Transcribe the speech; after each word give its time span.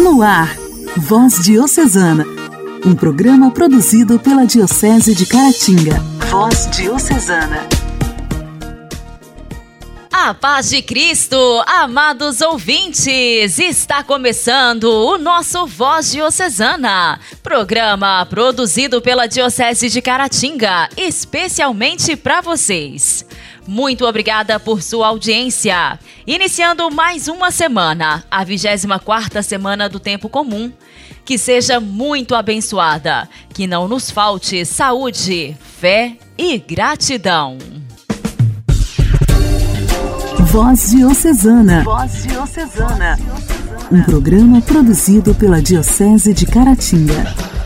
No 0.00 0.22
ar, 0.22 0.56
Voz 0.96 1.44
Diocesana, 1.44 2.24
um 2.86 2.94
programa 2.94 3.50
produzido 3.50 4.18
pela 4.18 4.46
Diocese 4.46 5.14
de 5.14 5.26
Caratinga. 5.26 6.00
Voz 6.30 6.70
Diocesana. 6.70 7.68
A 10.10 10.32
paz 10.32 10.70
de 10.70 10.80
Cristo, 10.80 11.36
amados 11.66 12.40
ouvintes, 12.40 13.58
está 13.58 14.02
começando 14.02 14.84
o 14.84 15.18
nosso 15.18 15.66
Voz 15.66 16.10
Diocesana, 16.10 17.20
programa 17.42 18.24
produzido 18.24 19.02
pela 19.02 19.26
Diocese 19.26 19.90
de 19.90 20.00
Caratinga, 20.00 20.88
especialmente 20.96 22.16
para 22.16 22.40
vocês. 22.40 23.26
Muito 23.66 24.06
obrigada 24.06 24.58
por 24.58 24.82
sua 24.82 25.08
audiência. 25.08 25.98
Iniciando 26.26 26.90
mais 26.90 27.28
uma 27.28 27.50
semana, 27.50 28.24
a 28.30 28.44
24ª 28.44 29.42
semana 29.42 29.88
do 29.88 30.00
tempo 30.00 30.28
comum. 30.28 30.72
Que 31.24 31.38
seja 31.38 31.78
muito 31.78 32.34
abençoada, 32.34 33.28
que 33.54 33.66
não 33.66 33.86
nos 33.86 34.10
falte 34.10 34.64
saúde, 34.64 35.56
fé 35.78 36.16
e 36.36 36.58
gratidão. 36.58 37.58
Voz 40.46 40.90
Diocesana. 40.90 41.84
Voz 41.84 42.24
Diocesana. 42.24 43.16
Um 43.92 44.02
programa 44.02 44.60
produzido 44.60 45.32
pela 45.34 45.62
Diocese 45.62 46.34
de 46.34 46.46
Caratinga. 46.46 47.59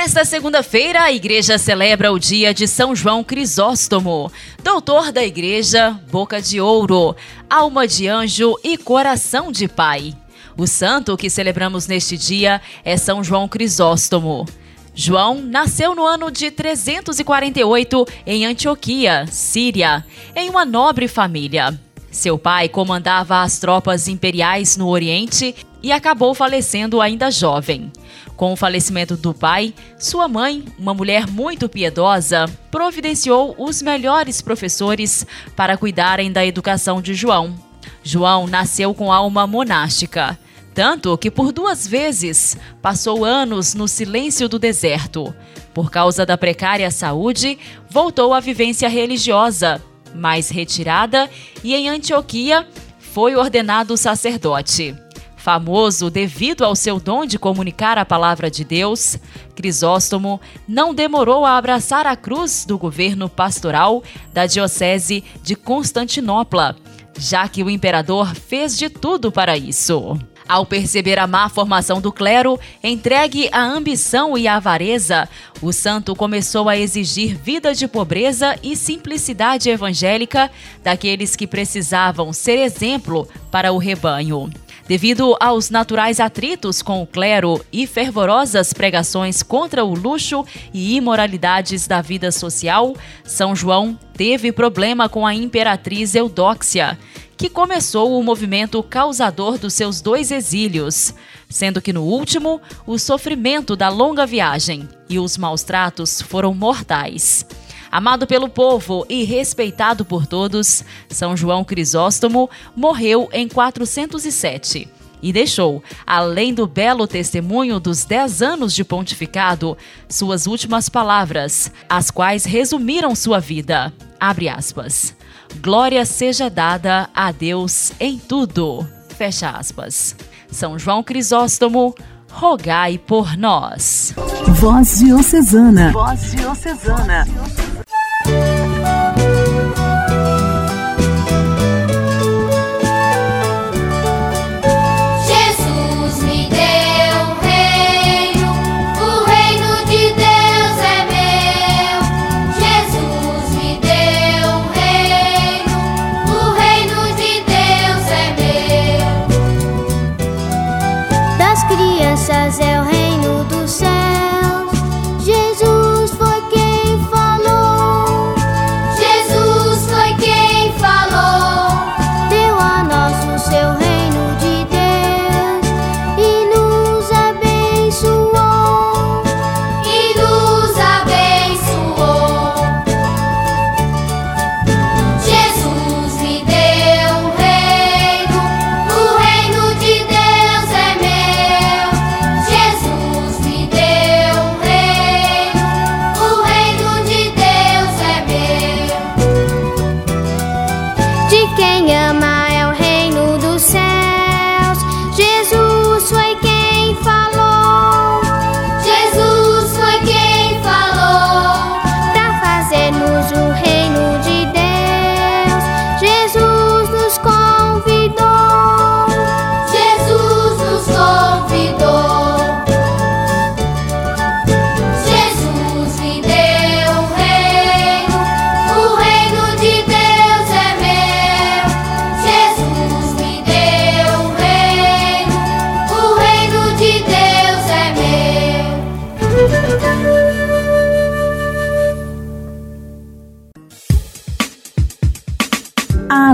Nesta 0.00 0.24
segunda-feira, 0.24 1.02
a 1.02 1.12
igreja 1.12 1.58
celebra 1.58 2.10
o 2.10 2.18
dia 2.18 2.54
de 2.54 2.66
São 2.66 2.96
João 2.96 3.22
Crisóstomo, 3.22 4.32
doutor 4.64 5.12
da 5.12 5.22
igreja, 5.22 5.90
boca 6.10 6.40
de 6.40 6.58
ouro, 6.58 7.14
alma 7.50 7.86
de 7.86 8.08
anjo 8.08 8.58
e 8.64 8.78
coração 8.78 9.52
de 9.52 9.68
pai. 9.68 10.14
O 10.56 10.66
santo 10.66 11.18
que 11.18 11.28
celebramos 11.28 11.86
neste 11.86 12.16
dia 12.16 12.62
é 12.82 12.96
São 12.96 13.22
João 13.22 13.46
Crisóstomo. 13.46 14.46
João 14.94 15.34
nasceu 15.34 15.94
no 15.94 16.06
ano 16.06 16.30
de 16.30 16.50
348 16.50 18.06
em 18.26 18.46
Antioquia, 18.46 19.26
Síria, 19.26 20.02
em 20.34 20.48
uma 20.48 20.64
nobre 20.64 21.08
família. 21.08 21.78
Seu 22.10 22.36
pai 22.36 22.68
comandava 22.68 23.42
as 23.42 23.58
tropas 23.58 24.08
imperiais 24.08 24.76
no 24.76 24.88
Oriente 24.88 25.54
e 25.82 25.92
acabou 25.92 26.34
falecendo 26.34 27.00
ainda 27.00 27.30
jovem. 27.30 27.92
Com 28.36 28.52
o 28.52 28.56
falecimento 28.56 29.16
do 29.16 29.32
pai, 29.32 29.72
sua 29.98 30.26
mãe, 30.26 30.64
uma 30.78 30.92
mulher 30.92 31.26
muito 31.28 31.68
piedosa, 31.68 32.46
providenciou 32.70 33.54
os 33.58 33.80
melhores 33.80 34.42
professores 34.42 35.26
para 35.54 35.76
cuidarem 35.76 36.32
da 36.32 36.44
educação 36.44 37.00
de 37.00 37.14
João. 37.14 37.54
João 38.02 38.46
nasceu 38.46 38.92
com 38.92 39.12
alma 39.12 39.46
monástica. 39.46 40.38
Tanto 40.74 41.16
que 41.18 41.30
por 41.30 41.52
duas 41.52 41.86
vezes 41.86 42.56
passou 42.80 43.24
anos 43.24 43.74
no 43.74 43.86
silêncio 43.86 44.48
do 44.48 44.58
deserto. 44.58 45.34
Por 45.74 45.90
causa 45.90 46.24
da 46.24 46.38
precária 46.38 46.90
saúde, 46.90 47.58
voltou 47.90 48.32
à 48.32 48.40
vivência 48.40 48.88
religiosa, 48.88 49.82
mais 50.14 50.48
retirada, 50.48 51.28
e 51.62 51.74
em 51.74 51.88
Antioquia 51.88 52.66
foi 52.98 53.34
ordenado 53.36 53.96
sacerdote. 53.96 54.94
Famoso 55.36 56.10
devido 56.10 56.64
ao 56.64 56.76
seu 56.76 57.00
dom 57.00 57.24
de 57.24 57.38
comunicar 57.38 57.96
a 57.96 58.04
palavra 58.04 58.50
de 58.50 58.62
Deus, 58.62 59.18
Crisóstomo 59.54 60.38
não 60.68 60.94
demorou 60.94 61.46
a 61.46 61.56
abraçar 61.56 62.06
a 62.06 62.14
cruz 62.14 62.66
do 62.66 62.76
governo 62.76 63.28
pastoral 63.28 64.02
da 64.34 64.44
Diocese 64.44 65.24
de 65.42 65.56
Constantinopla, 65.56 66.76
já 67.18 67.48
que 67.48 67.62
o 67.62 67.70
imperador 67.70 68.34
fez 68.34 68.76
de 68.76 68.90
tudo 68.90 69.32
para 69.32 69.56
isso. 69.56 70.18
Ao 70.50 70.66
perceber 70.66 71.16
a 71.16 71.28
má 71.28 71.48
formação 71.48 72.00
do 72.00 72.10
clero, 72.10 72.58
entregue 72.82 73.48
à 73.52 73.62
ambição 73.62 74.36
e 74.36 74.48
à 74.48 74.56
avareza, 74.56 75.28
o 75.62 75.72
santo 75.72 76.12
começou 76.16 76.68
a 76.68 76.76
exigir 76.76 77.36
vida 77.36 77.72
de 77.72 77.86
pobreza 77.86 78.58
e 78.60 78.74
simplicidade 78.74 79.70
evangélica 79.70 80.50
daqueles 80.82 81.36
que 81.36 81.46
precisavam 81.46 82.32
ser 82.32 82.58
exemplo 82.58 83.28
para 83.48 83.70
o 83.70 83.78
rebanho. 83.78 84.50
Devido 84.88 85.36
aos 85.38 85.70
naturais 85.70 86.18
atritos 86.18 86.82
com 86.82 87.00
o 87.00 87.06
clero 87.06 87.64
e 87.72 87.86
fervorosas 87.86 88.72
pregações 88.72 89.44
contra 89.44 89.84
o 89.84 89.94
luxo 89.94 90.44
e 90.74 90.96
imoralidades 90.96 91.86
da 91.86 92.02
vida 92.02 92.32
social, 92.32 92.96
São 93.22 93.54
João 93.54 93.96
teve 94.14 94.50
problema 94.50 95.08
com 95.08 95.24
a 95.24 95.32
imperatriz 95.32 96.16
Eudóxia, 96.16 96.98
que 97.40 97.48
começou 97.48 98.20
o 98.20 98.22
movimento 98.22 98.82
causador 98.82 99.56
dos 99.56 99.72
seus 99.72 100.02
dois 100.02 100.30
exílios, 100.30 101.14
sendo 101.48 101.80
que 101.80 101.90
no 101.90 102.02
último, 102.02 102.60
o 102.86 102.98
sofrimento 102.98 103.74
da 103.74 103.88
longa 103.88 104.26
viagem 104.26 104.86
e 105.08 105.18
os 105.18 105.38
maus 105.38 105.62
tratos 105.62 106.20
foram 106.20 106.52
mortais. 106.52 107.46
Amado 107.90 108.26
pelo 108.26 108.46
povo 108.46 109.06
e 109.08 109.24
respeitado 109.24 110.04
por 110.04 110.26
todos, 110.26 110.84
São 111.08 111.34
João 111.34 111.64
Crisóstomo 111.64 112.50
morreu 112.76 113.26
em 113.32 113.48
407 113.48 114.86
e 115.22 115.32
deixou, 115.32 115.82
além 116.06 116.52
do 116.52 116.66
belo 116.66 117.06
testemunho 117.06 117.80
dos 117.80 118.04
dez 118.04 118.42
anos 118.42 118.74
de 118.74 118.84
pontificado, 118.84 119.78
suas 120.10 120.46
últimas 120.46 120.90
palavras, 120.90 121.72
as 121.88 122.10
quais 122.10 122.44
resumiram 122.44 123.14
sua 123.14 123.40
vida. 123.40 123.90
Abre 124.20 124.46
aspas. 124.46 125.18
Glória 125.62 126.04
seja 126.04 126.48
dada 126.48 127.08
a 127.14 127.32
Deus 127.32 127.92
em 127.98 128.18
tudo. 128.18 128.86
Fecha 129.16 129.50
aspas. 129.50 130.16
São 130.50 130.78
João 130.78 131.02
Crisóstomo, 131.02 131.94
rogai 132.30 132.98
por 132.98 133.36
nós. 133.36 134.14
Voz 134.48 134.98
Diocesana. 134.98 135.92
Voz 135.92 136.32
Diocesana. 136.32 137.26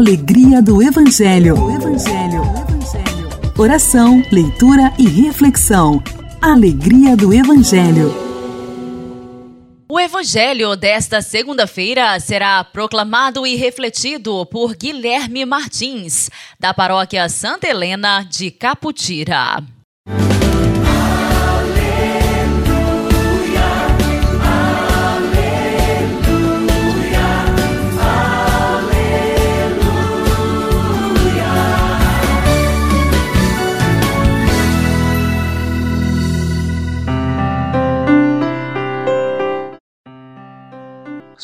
Alegria 0.07 0.63
do 0.63 0.81
Evangelho. 0.81 1.57
Evangelho. 1.69 2.43
Evangelho. 2.45 3.53
oração, 3.59 4.23
leitura 4.31 4.93
e 4.97 5.09
reflexão. 5.09 6.01
Alegria 6.41 7.17
do 7.17 7.35
Evangelho. 7.35 8.15
O 9.89 9.99
Evangelho 9.99 10.77
desta 10.77 11.21
segunda-feira 11.21 12.21
será 12.21 12.63
proclamado 12.63 13.45
e 13.45 13.57
refletido 13.57 14.47
por 14.47 14.77
Guilherme 14.77 15.45
Martins, 15.45 16.31
da 16.61 16.73
paróquia 16.73 17.29
Santa 17.29 17.67
Helena 17.67 18.23
de 18.23 18.53
Caputira. 18.53 19.76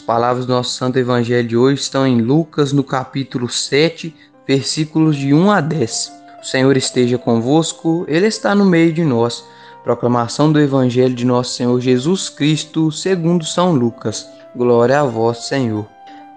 Palavras 0.00 0.46
do 0.46 0.52
nosso 0.54 0.70
Santo 0.70 0.98
Evangelho 0.98 1.46
de 1.46 1.56
hoje 1.56 1.82
estão 1.82 2.06
em 2.06 2.22
Lucas, 2.22 2.72
no 2.72 2.82
capítulo 2.82 3.48
7, 3.48 4.14
versículos 4.46 5.16
de 5.16 5.34
1 5.34 5.50
a 5.50 5.60
10. 5.60 6.12
O 6.42 6.46
Senhor 6.46 6.76
esteja 6.76 7.18
convosco, 7.18 8.04
Ele 8.08 8.26
está 8.26 8.54
no 8.54 8.64
meio 8.64 8.92
de 8.92 9.04
nós. 9.04 9.44
Proclamação 9.84 10.50
do 10.50 10.58
Evangelho 10.58 11.14
de 11.14 11.26
nosso 11.26 11.54
Senhor 11.54 11.78
Jesus 11.80 12.28
Cristo, 12.28 12.90
segundo 12.90 13.44
São 13.44 13.74
Lucas. 13.74 14.26
Glória 14.56 15.00
a 15.00 15.04
vós, 15.04 15.46
Senhor. 15.46 15.86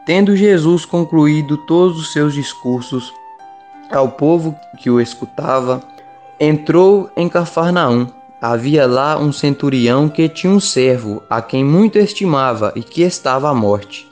Tendo 0.06 0.36
Jesus 0.36 0.84
concluído 0.84 1.58
todos 1.66 1.98
os 1.98 2.12
seus 2.12 2.34
discursos 2.34 3.14
ao 3.90 4.10
povo 4.10 4.54
que 4.80 4.90
o 4.90 5.00
escutava, 5.00 5.82
entrou 6.40 7.10
em 7.16 7.30
Cafarnaum 7.30 8.08
Havia 8.42 8.86
lá 8.86 9.18
um 9.18 9.32
centurião 9.32 10.10
que 10.10 10.28
tinha 10.28 10.52
um 10.52 10.60
servo, 10.60 11.24
a 11.30 11.42
quem 11.42 11.64
muito 11.64 11.98
estimava 11.98 12.74
e 12.76 12.84
que 12.84 13.02
estava 13.02 13.50
à 13.50 13.54
morte. 13.54 14.08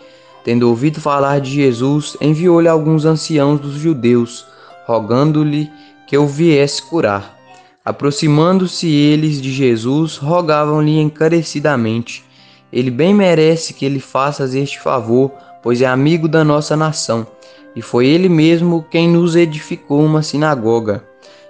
Tendo 0.45 0.69
ouvido 0.69 1.01
falar 1.01 1.41
de 1.41 1.51
Jesus, 1.51 2.15
enviou-lhe 2.21 2.69
alguns 2.69 3.05
anciãos 3.05 3.59
dos 3.59 3.73
judeus, 3.73 4.45
rogando-lhe 4.87 5.69
que 6.07 6.17
o 6.17 6.25
viesse 6.25 6.81
curar. 6.81 7.37
Aproximando-se 7.83 8.87
eles 8.87 9.41
de 9.41 9.51
Jesus, 9.51 10.15
rogavam-lhe 10.15 10.99
encarecidamente: 10.99 12.23
Ele 12.71 12.89
bem 12.89 13.13
merece 13.13 13.73
que 13.73 13.87
lhe 13.89 13.99
faças 13.99 14.55
este 14.55 14.79
favor, 14.79 15.31
pois 15.61 15.81
é 15.81 15.85
amigo 15.85 16.29
da 16.29 16.45
nossa 16.45 16.77
nação, 16.77 17.27
e 17.75 17.81
foi 17.81 18.07
ele 18.07 18.29
mesmo 18.29 18.85
quem 18.89 19.09
nos 19.09 19.35
edificou 19.35 20.01
uma 20.01 20.23
sinagoga. 20.23 21.03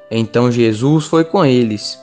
Então 0.09 0.51
Jesus 0.51 1.05
foi 1.05 1.23
com 1.23 1.45
eles 1.45 2.02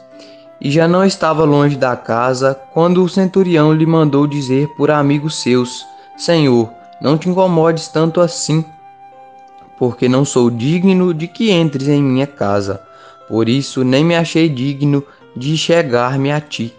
e 0.60 0.70
já 0.70 0.86
não 0.86 1.04
estava 1.04 1.44
longe 1.44 1.76
da 1.76 1.96
casa 1.96 2.54
quando 2.72 3.02
o 3.02 3.08
centurião 3.08 3.72
lhe 3.72 3.86
mandou 3.86 4.26
dizer 4.26 4.68
por 4.76 4.90
amigos 4.90 5.40
seus: 5.42 5.86
Senhor, 6.16 6.70
não 7.00 7.16
te 7.16 7.28
incomodes 7.28 7.88
tanto 7.88 8.20
assim, 8.20 8.64
porque 9.78 10.08
não 10.08 10.24
sou 10.24 10.50
digno 10.50 11.14
de 11.14 11.26
que 11.26 11.50
entres 11.50 11.88
em 11.88 12.02
minha 12.02 12.26
casa. 12.26 12.82
Por 13.26 13.48
isso 13.48 13.84
nem 13.84 14.04
me 14.04 14.14
achei 14.14 14.48
digno 14.48 15.02
de 15.34 15.56
chegar-me 15.56 16.30
a 16.30 16.40
ti. 16.40 16.74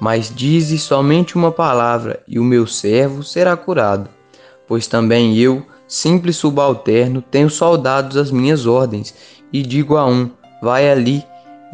Mas 0.00 0.32
dize 0.34 0.78
somente 0.78 1.36
uma 1.36 1.50
palavra, 1.50 2.20
e 2.28 2.38
o 2.38 2.44
meu 2.44 2.66
servo 2.66 3.22
será 3.22 3.56
curado. 3.56 4.08
Pois 4.66 4.86
também 4.86 5.36
eu, 5.36 5.64
simples 5.88 6.36
subalterno, 6.36 7.22
tenho 7.22 7.48
soldados 7.48 8.16
às 8.16 8.30
minhas 8.30 8.66
ordens, 8.66 9.14
e 9.52 9.62
digo 9.62 9.96
a 9.96 10.06
um: 10.06 10.30
vai 10.62 10.88
ali 10.90 11.24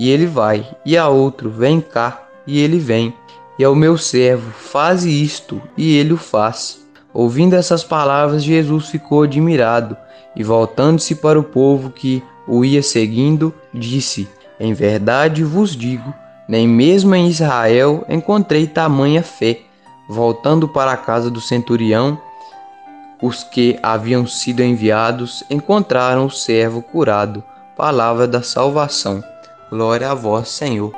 e 0.02 0.10
ele 0.10 0.26
vai, 0.26 0.66
e 0.84 0.99
a 0.99 1.08
outro, 1.08 1.49
vem 1.49 1.81
cá, 1.81 2.25
e 2.44 2.58
ele 2.58 2.81
vem, 2.81 3.14
e 3.56 3.62
ao 3.62 3.72
meu 3.72 3.96
servo, 3.96 4.50
faze 4.50 5.08
isto, 5.08 5.62
e 5.76 5.96
ele 5.96 6.12
o 6.12 6.16
faz. 6.16 6.81
Ouvindo 7.14 7.54
essas 7.54 7.84
palavras, 7.84 8.43
Jesus 8.43 8.88
ficou 8.88 9.22
admirado, 9.22 9.96
e 10.34 10.43
voltando-se 10.43 11.14
para 11.14 11.38
o 11.38 11.44
povo 11.44 11.88
que 11.88 12.20
o 12.49 12.64
ia 12.64 12.82
seguindo, 12.82 13.54
disse: 13.72 14.28
Em 14.58 14.75
verdade 14.75 15.44
vos 15.44 15.76
digo, 15.76 16.12
nem 16.48 16.66
mesmo 16.66 17.14
em 17.14 17.28
Israel 17.28 18.05
encontrei 18.08 18.66
tamanha 18.66 19.22
fé. 19.22 19.60
Voltando 20.08 20.66
para 20.66 20.90
a 20.90 20.96
casa 20.96 21.31
do 21.31 21.40
centurião, 21.40 22.20
os 23.22 23.44
que 23.44 23.78
haviam 23.81 24.26
sido 24.26 24.64
enviados 24.64 25.44
encontraram 25.48 26.26
o 26.26 26.31
servo 26.31 26.82
curado. 26.82 27.44
Palavra 27.76 28.26
da 28.26 28.43
salvação. 28.43 29.22
Glória 29.72 30.10
a 30.10 30.14
vós, 30.14 30.50
Senhor. 30.50 30.92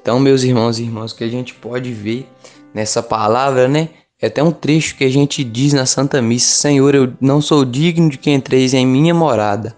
Então, 0.00 0.18
meus 0.18 0.42
irmãos 0.42 0.80
e 0.80 0.82
irmãs, 0.82 1.12
o 1.12 1.16
que 1.16 1.22
a 1.22 1.28
gente 1.28 1.54
pode 1.54 1.92
ver 1.92 2.28
nessa 2.74 3.04
palavra, 3.04 3.68
né? 3.68 3.90
É 4.20 4.26
até 4.26 4.42
um 4.42 4.50
trecho 4.50 4.96
que 4.96 5.04
a 5.04 5.08
gente 5.08 5.44
diz 5.44 5.72
na 5.74 5.86
Santa 5.86 6.20
Missa: 6.20 6.60
Senhor, 6.60 6.92
eu 6.92 7.12
não 7.20 7.40
sou 7.40 7.64
digno 7.64 8.10
de 8.10 8.18
que 8.18 8.32
entreis 8.32 8.74
em 8.74 8.84
minha 8.84 9.14
morada, 9.14 9.72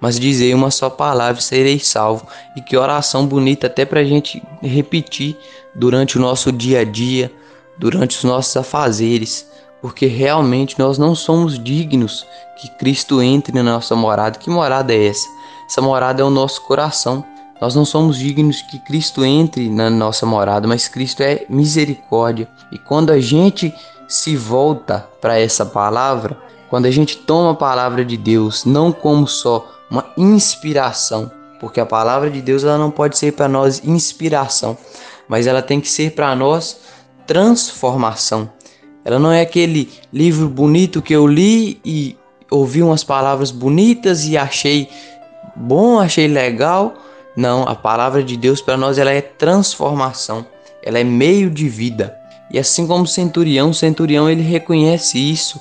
mas 0.00 0.18
dizei 0.18 0.52
uma 0.52 0.72
só 0.72 0.90
palavra 0.90 1.40
e 1.40 1.44
serei 1.44 1.78
salvo. 1.78 2.26
E 2.56 2.60
que 2.60 2.76
oração 2.76 3.24
bonita, 3.24 3.68
até 3.68 3.84
para 3.84 4.00
a 4.00 4.04
gente 4.04 4.42
repetir 4.60 5.36
durante 5.76 6.18
o 6.18 6.20
nosso 6.20 6.50
dia 6.50 6.80
a 6.80 6.84
dia, 6.84 7.30
durante 7.78 8.16
os 8.16 8.24
nossos 8.24 8.56
afazeres 8.56 9.46
porque 9.80 10.06
realmente 10.06 10.78
nós 10.78 10.98
não 10.98 11.14
somos 11.14 11.62
dignos 11.62 12.26
que 12.60 12.68
Cristo 12.68 13.22
entre 13.22 13.52
na 13.54 13.62
nossa 13.62 13.94
morada. 13.94 14.38
Que 14.38 14.50
morada 14.50 14.92
é 14.92 15.06
essa? 15.06 15.28
Essa 15.68 15.80
morada 15.80 16.22
é 16.22 16.24
o 16.24 16.30
nosso 16.30 16.62
coração. 16.62 17.24
Nós 17.60 17.74
não 17.74 17.84
somos 17.84 18.18
dignos 18.18 18.62
que 18.62 18.78
Cristo 18.78 19.24
entre 19.24 19.68
na 19.68 19.90
nossa 19.90 20.24
morada, 20.24 20.66
mas 20.66 20.88
Cristo 20.88 21.22
é 21.22 21.44
misericórdia. 21.48 22.48
E 22.72 22.78
quando 22.78 23.10
a 23.10 23.20
gente 23.20 23.74
se 24.06 24.36
volta 24.36 25.08
para 25.20 25.38
essa 25.38 25.66
palavra, 25.66 26.36
quando 26.70 26.86
a 26.86 26.90
gente 26.90 27.16
toma 27.16 27.52
a 27.52 27.56
palavra 27.56 28.04
de 28.04 28.16
Deus 28.16 28.64
não 28.64 28.92
como 28.92 29.26
só 29.26 29.68
uma 29.90 30.04
inspiração, 30.16 31.30
porque 31.60 31.80
a 31.80 31.86
palavra 31.86 32.30
de 32.30 32.40
Deus 32.40 32.62
ela 32.64 32.78
não 32.78 32.90
pode 32.90 33.18
ser 33.18 33.32
para 33.32 33.48
nós 33.48 33.82
inspiração, 33.84 34.76
mas 35.28 35.46
ela 35.46 35.62
tem 35.62 35.80
que 35.80 35.88
ser 35.88 36.12
para 36.12 36.34
nós 36.34 36.80
transformação. 37.26 38.50
Ela 39.08 39.18
não 39.18 39.32
é 39.32 39.40
aquele 39.40 39.88
livro 40.12 40.50
bonito 40.50 41.00
que 41.00 41.14
eu 41.14 41.26
li 41.26 41.80
e 41.82 42.14
ouvi 42.50 42.82
umas 42.82 43.02
palavras 43.02 43.50
bonitas 43.50 44.26
e 44.26 44.36
achei 44.36 44.86
bom, 45.56 45.98
achei 45.98 46.28
legal. 46.28 46.92
Não, 47.34 47.62
a 47.62 47.74
palavra 47.74 48.22
de 48.22 48.36
Deus 48.36 48.60
para 48.60 48.76
nós 48.76 48.98
ela 48.98 49.10
é 49.10 49.22
transformação, 49.22 50.44
ela 50.82 50.98
é 50.98 51.04
meio 51.04 51.48
de 51.48 51.70
vida. 51.70 52.14
E 52.50 52.58
assim 52.58 52.86
como 52.86 53.04
o 53.04 53.06
centurião, 53.06 53.70
o 53.70 53.74
centurião 53.74 54.28
ele 54.28 54.42
reconhece 54.42 55.18
isso, 55.18 55.58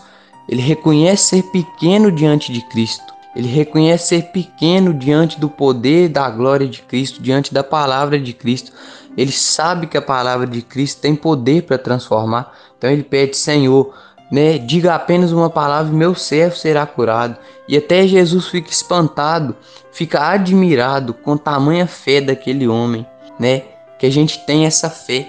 ele 0.50 0.62
reconhece 0.62 1.30
ser 1.30 1.44
pequeno 1.44 2.12
diante 2.12 2.52
de 2.52 2.60
Cristo. 2.68 3.14
Ele 3.34 3.48
reconhece 3.48 4.08
ser 4.08 4.24
pequeno 4.24 4.94
diante 4.94 5.40
do 5.40 5.48
poder 5.48 6.10
da 6.10 6.30
glória 6.30 6.68
de 6.68 6.82
Cristo, 6.82 7.22
diante 7.22 7.54
da 7.54 7.64
palavra 7.64 8.20
de 8.20 8.34
Cristo. 8.34 8.74
Ele 9.16 9.32
sabe 9.32 9.88
que 9.88 9.98
a 9.98 10.02
palavra 10.02 10.46
de 10.46 10.62
Cristo 10.62 11.00
tem 11.00 11.16
poder 11.16 11.64
para 11.64 11.78
transformar. 11.78 12.52
Então 12.78 12.90
ele 12.90 13.04
pede, 13.04 13.36
Senhor, 13.36 13.94
né, 14.32 14.58
diga 14.58 14.94
apenas 14.94 15.32
uma 15.32 15.50
palavra, 15.50 15.92
meu 15.92 16.14
servo 16.14 16.56
será 16.56 16.86
curado. 16.86 17.38
E 17.68 17.78
até 17.78 18.08
Jesus 18.08 18.48
fica 18.48 18.70
espantado, 18.70 19.56
fica 19.92 20.22
admirado 20.30 21.14
com 21.14 21.38
tamanha 21.38 21.88
fé 21.88 22.22
daquele 22.22 22.68
homem, 22.68 23.06
né? 23.40 23.64
Que 24.00 24.06
a 24.06 24.12
gente 24.12 24.46
tenha 24.46 24.68
essa 24.68 24.90
fé, 24.90 25.28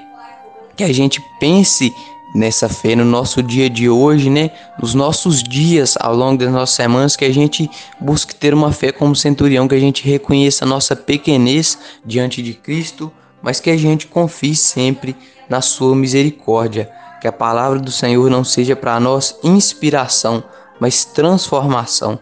que 0.76 0.84
a 0.84 0.92
gente 0.92 1.22
pense 1.40 1.92
nessa 2.34 2.68
fé 2.68 2.94
no 2.94 3.04
nosso 3.04 3.42
dia 3.42 3.70
de 3.70 3.88
hoje, 3.88 4.28
né? 4.28 4.50
Nos 4.80 4.94
nossos 4.94 5.42
dias, 5.42 5.96
ao 5.98 6.14
longo 6.14 6.38
das 6.38 6.52
nossas 6.52 6.76
semanas, 6.76 7.16
que 7.16 7.24
a 7.24 7.32
gente 7.32 7.68
busque 7.98 8.34
ter 8.34 8.52
uma 8.52 8.72
fé 8.72 8.92
como 8.92 9.16
centurião, 9.16 9.66
que 9.66 9.74
a 9.74 9.80
gente 9.80 10.06
reconheça 10.06 10.64
a 10.64 10.68
nossa 10.68 10.94
pequenez 10.94 11.78
diante 12.04 12.42
de 12.42 12.52
Cristo, 12.54 13.10
mas 13.42 13.60
que 13.60 13.70
a 13.70 13.76
gente 13.76 14.06
confie 14.06 14.54
sempre 14.54 15.16
na 15.48 15.60
sua 15.60 15.96
misericórdia. 15.96 16.90
Que 17.20 17.28
a 17.28 17.32
palavra 17.32 17.78
do 17.78 17.90
Senhor 17.90 18.30
não 18.30 18.44
seja 18.44 18.76
para 18.76 18.98
nós 19.00 19.38
inspiração, 19.42 20.42
mas 20.80 21.04
transformação. 21.04 22.18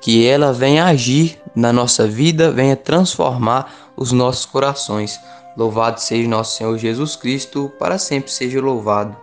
Que 0.00 0.26
ela 0.26 0.52
venha 0.52 0.86
agir 0.86 1.40
na 1.54 1.72
nossa 1.72 2.06
vida, 2.06 2.50
venha 2.50 2.76
transformar 2.76 3.72
os 3.96 4.12
nossos 4.12 4.46
corações. 4.46 5.20
Louvado 5.56 6.00
seja 6.00 6.28
nosso 6.28 6.56
Senhor 6.56 6.76
Jesus 6.78 7.16
Cristo, 7.16 7.70
para 7.78 7.98
sempre 7.98 8.30
seja 8.30 8.60
louvado. 8.60 9.16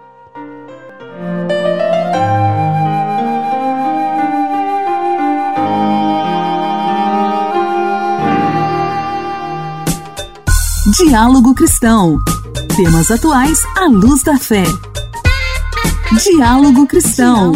Diálogo 10.97 11.53
Cristão. 11.53 12.17
Temas 12.75 13.11
atuais 13.11 13.59
à 13.75 13.87
luz 13.87 14.23
da 14.23 14.37
fé. 14.37 14.63
Diálogo 16.15 16.87
Cristão. 16.87 17.51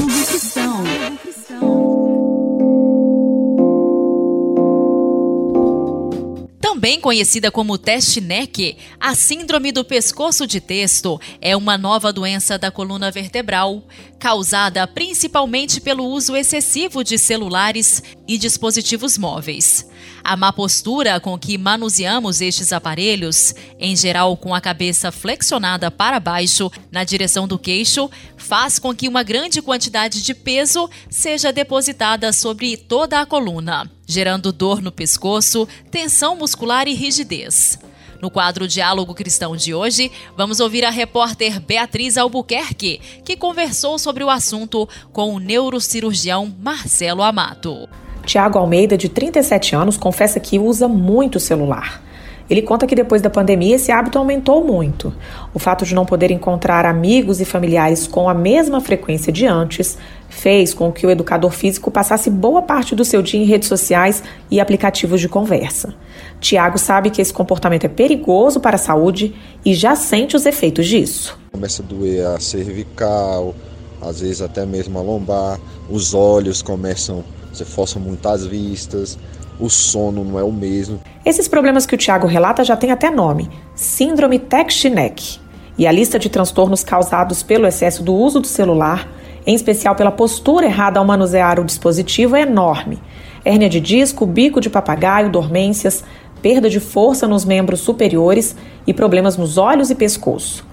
Também 6.60 7.00
conhecida 7.00 7.50
como 7.50 7.78
teste 7.78 8.20
NEC, 8.20 8.76
a 9.00 9.16
síndrome 9.16 9.72
do 9.72 9.86
pescoço 9.86 10.46
de 10.46 10.60
texto 10.60 11.20
é 11.40 11.56
uma 11.56 11.78
nova 11.78 12.12
doença 12.12 12.58
da 12.58 12.70
coluna 12.70 13.10
vertebral, 13.10 13.84
causada 14.20 14.86
principalmente 14.86 15.80
pelo 15.80 16.06
uso 16.06 16.36
excessivo 16.36 17.04
de 17.04 17.18
celulares 17.18 18.04
e 18.28 18.38
dispositivos 18.38 19.18
móveis. 19.18 19.90
A 20.24 20.36
má 20.36 20.54
postura 20.54 21.20
com 21.20 21.38
que 21.38 21.58
manuseamos 21.58 22.42
estes 22.42 22.72
aparelhos, 22.72 23.56
em 23.80 23.96
geral 23.96 24.38
com 24.38 24.54
a 24.54 24.62
cabeça 24.62 25.12
flexionada 25.12 25.90
para 25.90 26.20
baixo 26.20 26.72
na 26.92 27.04
direção 27.04 27.48
do 27.48 27.58
queixo, 27.58 28.10
faz 28.42 28.80
com 28.80 28.94
que 28.94 29.08
uma 29.08 29.24
grande 29.24 29.62
quantidade 29.62 30.22
de 30.22 30.34
peso 30.34 30.90
seja 31.10 31.54
depositada 31.54 32.34
sobre 32.34 32.76
toda 32.76 33.22
a 33.22 33.26
coluna, 33.26 33.90
gerando 34.06 34.52
dor 34.52 34.82
no 34.82 34.92
pescoço, 34.92 35.68
tensão 35.90 36.36
muscular 36.36 36.88
e 36.88 36.94
rigidez. 36.94 37.80
No 38.22 38.30
quadro 38.30 38.68
Diálogo 38.68 39.16
Cristão 39.16 39.56
de 39.56 39.74
hoje, 39.74 40.12
vamos 40.38 40.60
ouvir 40.60 40.86
a 40.86 40.92
repórter 40.92 41.60
Beatriz 41.60 42.18
Albuquerque, 42.18 43.02
que 43.26 43.36
conversou 43.36 43.98
sobre 43.98 44.24
o 44.24 44.30
assunto 44.30 44.88
com 45.12 45.34
o 45.34 45.40
neurocirurgião 45.40 46.54
Marcelo 46.60 47.24
Amato. 47.24 47.90
Tiago 48.24 48.60
Almeida, 48.60 48.96
de 48.96 49.10
37 49.10 49.76
anos, 49.76 49.98
confessa 49.98 50.40
que 50.40 50.60
usa 50.60 50.88
muito 50.88 51.40
celular. 51.40 52.11
Ele 52.52 52.62
conta 52.62 52.86
que 52.86 52.94
depois 52.94 53.22
da 53.22 53.30
pandemia 53.30 53.78
esse 53.78 53.94
hábito 53.94 54.20
aumentou 54.20 54.62
muito. 54.62 55.14
O 55.54 55.58
fato 55.58 55.86
de 55.86 55.96
não 55.96 56.06
poder 56.06 56.32
encontrar 56.32 56.86
amigos 56.86 57.40
e 57.40 57.46
familiares 57.46 58.08
com 58.08 58.28
a 58.28 58.34
mesma 58.34 58.82
frequência 58.82 59.32
de 59.32 59.48
antes 59.48 59.98
fez 60.28 60.74
com 60.74 60.92
que 60.92 61.08
o 61.08 61.10
educador 61.10 61.52
físico 61.52 61.90
passasse 61.90 62.30
boa 62.30 62.62
parte 62.62 62.94
do 62.94 63.06
seu 63.06 63.22
dia 63.22 63.40
em 63.40 63.46
redes 63.46 63.70
sociais 63.70 64.22
e 64.52 64.60
aplicativos 64.60 65.22
de 65.22 65.30
conversa. 65.30 65.94
Tiago 66.42 66.78
sabe 66.78 67.10
que 67.10 67.22
esse 67.22 67.32
comportamento 67.32 67.86
é 67.86 67.88
perigoso 67.88 68.60
para 68.60 68.76
a 68.76 68.80
saúde 68.80 69.34
e 69.64 69.74
já 69.74 69.96
sente 69.96 70.36
os 70.36 70.46
efeitos 70.46 70.88
disso. 70.88 71.40
Começa 71.54 71.82
a 71.82 71.86
doer 71.86 72.28
a 72.28 72.40
cervical, 72.42 73.56
às 74.02 74.20
vezes 74.20 74.42
até 74.42 74.66
mesmo 74.66 75.00
a 75.00 75.02
lombar, 75.02 75.58
os 75.90 76.14
olhos 76.14 76.62
começam 76.62 77.24
você 77.52 77.66
força 77.66 78.00
muito 78.00 78.28
as 78.28 78.46
vistas, 78.46 79.18
o 79.62 79.70
sono 79.70 80.24
não 80.26 80.40
é 80.40 80.44
o 80.44 80.52
mesmo. 80.52 81.00
Esses 81.24 81.48
problemas 81.48 81.86
que 81.86 81.94
o 81.94 81.98
Tiago 81.98 82.28
relata 82.28 82.64
já 82.64 82.76
têm 82.76 82.92
até 82.92 83.10
nome: 83.10 83.50
Síndrome 83.76 84.40
Text-Neck. 84.40 85.40
E 85.78 85.88
a 85.88 85.92
lista 85.92 86.20
de 86.20 86.30
transtornos 86.30 86.84
causados 86.84 87.44
pelo 87.44 87.66
excesso 87.66 88.04
do 88.04 88.14
uso 88.14 88.40
do 88.40 88.48
celular, 88.48 89.08
em 89.46 89.56
especial 89.56 89.96
pela 89.96 90.12
postura 90.12 90.66
errada 90.66 91.00
ao 91.00 91.06
manusear 91.06 91.60
o 91.60 91.66
dispositivo, 91.66 92.36
é 92.36 92.42
enorme. 92.42 93.00
Hérnia 93.46 93.70
de 93.70 93.80
disco, 93.80 94.26
bico 94.26 94.60
de 94.60 94.70
papagaio, 94.70 95.32
dormências, 95.32 96.04
perda 96.42 96.70
de 96.70 96.80
força 96.80 97.28
nos 97.28 97.46
membros 97.46 97.80
superiores 97.80 98.56
e 98.86 98.94
problemas 98.94 99.38
nos 99.38 99.58
olhos 99.58 99.90
e 99.90 99.96
pescoço. 99.96 100.66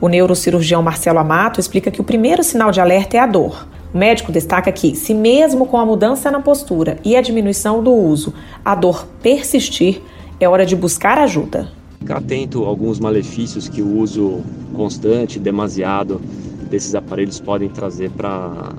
O 0.00 0.08
neurocirurgião 0.08 0.82
Marcelo 0.82 1.18
Amato 1.18 1.60
explica 1.60 1.90
que 1.90 2.00
o 2.00 2.04
primeiro 2.04 2.42
sinal 2.42 2.70
de 2.70 2.80
alerta 2.80 3.16
é 3.16 3.20
a 3.20 3.26
dor. 3.26 3.66
O 3.94 3.98
médico 3.98 4.32
destaca 4.32 4.72
que, 4.72 4.96
se 4.96 5.14
mesmo 5.14 5.66
com 5.66 5.76
a 5.78 5.86
mudança 5.86 6.28
na 6.28 6.40
postura 6.40 6.98
e 7.04 7.14
a 7.14 7.22
diminuição 7.22 7.80
do 7.80 7.92
uso, 7.92 8.34
a 8.64 8.74
dor 8.74 9.06
persistir, 9.22 10.02
é 10.40 10.48
hora 10.48 10.66
de 10.66 10.74
buscar 10.74 11.16
ajuda. 11.16 11.68
Ficar 12.00 12.16
atento 12.16 12.64
a 12.64 12.66
alguns 12.66 12.98
malefícios 12.98 13.68
que 13.68 13.80
o 13.80 13.98
uso 13.98 14.40
constante, 14.74 15.38
demasiado 15.38 16.20
desses 16.68 16.92
aparelhos 16.96 17.38
podem 17.38 17.68
trazer 17.68 18.10
para 18.10 18.72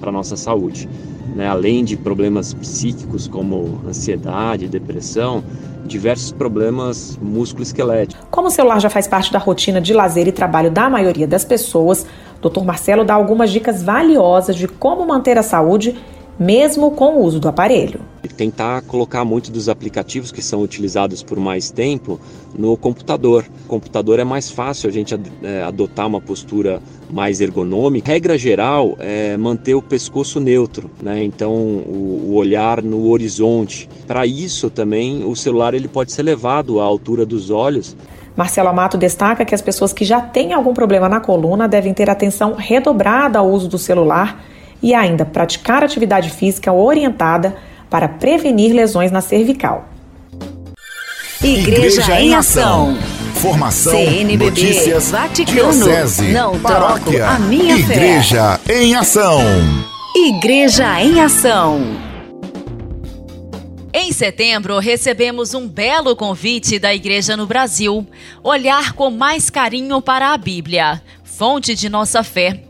a 0.00 0.12
nossa 0.12 0.36
saúde. 0.36 0.88
Né? 1.34 1.48
Além 1.48 1.84
de 1.84 1.96
problemas 1.96 2.54
psíquicos 2.54 3.26
como 3.26 3.80
ansiedade, 3.84 4.68
depressão, 4.68 5.42
diversos 5.84 6.30
problemas 6.30 7.18
músculo-esqueléticos. 7.20 8.24
Como 8.30 8.46
o 8.46 8.50
celular 8.50 8.80
já 8.80 8.88
faz 8.88 9.08
parte 9.08 9.32
da 9.32 9.40
rotina 9.40 9.80
de 9.80 9.92
lazer 9.92 10.28
e 10.28 10.32
trabalho 10.32 10.70
da 10.70 10.88
maioria 10.88 11.26
das 11.26 11.44
pessoas, 11.44 12.06
Dr. 12.42 12.64
Marcelo 12.64 13.04
dá 13.04 13.14
algumas 13.14 13.50
dicas 13.50 13.82
valiosas 13.82 14.56
de 14.56 14.66
como 14.66 15.06
manter 15.06 15.38
a 15.38 15.42
saúde 15.42 15.96
mesmo 16.38 16.90
com 16.90 17.16
o 17.16 17.24
uso 17.24 17.38
do 17.38 17.48
aparelho. 17.48 18.00
Tentar 18.36 18.82
colocar 18.82 19.24
muitos 19.24 19.50
dos 19.50 19.68
aplicativos 19.68 20.32
que 20.32 20.42
são 20.42 20.62
utilizados 20.62 21.22
por 21.22 21.38
mais 21.38 21.70
tempo 21.70 22.18
no 22.56 22.76
computador. 22.76 23.44
Computador 23.68 24.18
é 24.18 24.24
mais 24.24 24.50
fácil 24.50 24.88
a 24.88 24.92
gente 24.92 25.14
é, 25.42 25.62
adotar 25.62 26.06
uma 26.06 26.20
postura 26.20 26.82
mais 27.10 27.40
ergonômica. 27.40 28.10
Regra 28.10 28.38
geral 28.38 28.96
é 28.98 29.36
manter 29.36 29.74
o 29.74 29.82
pescoço 29.82 30.40
neutro, 30.40 30.90
né? 31.02 31.22
então 31.22 31.52
o 31.52 32.34
olhar 32.34 32.82
no 32.82 33.10
horizonte. 33.10 33.88
Para 34.06 34.26
isso 34.26 34.70
também 34.70 35.24
o 35.24 35.36
celular 35.36 35.74
ele 35.74 35.88
pode 35.88 36.10
ser 36.10 36.22
levado 36.22 36.80
à 36.80 36.84
altura 36.84 37.26
dos 37.26 37.50
olhos 37.50 37.96
Marcelo 38.36 38.68
Amato 38.68 38.96
destaca 38.96 39.44
que 39.44 39.54
as 39.54 39.60
pessoas 39.60 39.92
que 39.92 40.04
já 40.04 40.20
têm 40.20 40.52
algum 40.52 40.72
problema 40.72 41.08
na 41.08 41.20
coluna 41.20 41.68
devem 41.68 41.92
ter 41.92 42.08
atenção 42.08 42.54
redobrada 42.54 43.38
ao 43.38 43.48
uso 43.48 43.68
do 43.68 43.78
celular 43.78 44.42
e 44.82 44.94
ainda 44.94 45.24
praticar 45.24 45.84
atividade 45.84 46.30
física 46.30 46.72
orientada 46.72 47.54
para 47.90 48.08
prevenir 48.08 48.74
lesões 48.74 49.12
na 49.12 49.20
cervical. 49.20 49.86
Igreja, 51.42 52.00
Igreja 52.00 52.20
em 52.20 52.34
Ação. 52.34 52.96
Formação, 53.34 53.92
CNBB, 53.92 54.44
notícias, 54.44 55.10
Vaticano, 55.10 55.72
diocese, 55.72 56.32
não 56.32 56.58
paróquia, 56.60 57.26
a 57.26 57.38
minha 57.40 57.76
Igreja 57.76 58.60
fé. 58.64 58.82
em 58.82 58.94
Ação. 58.94 59.40
Igreja 60.14 61.00
em 61.00 61.20
Ação. 61.20 62.11
Em 63.94 64.10
setembro, 64.10 64.78
recebemos 64.78 65.52
um 65.52 65.68
belo 65.68 66.16
convite 66.16 66.78
da 66.78 66.94
Igreja 66.94 67.36
no 67.36 67.46
Brasil: 67.46 68.06
olhar 68.42 68.94
com 68.94 69.10
mais 69.10 69.50
carinho 69.50 70.00
para 70.00 70.32
a 70.32 70.38
Bíblia, 70.38 71.02
fonte 71.22 71.74
de 71.74 71.90
nossa 71.90 72.24
fé. 72.24 72.62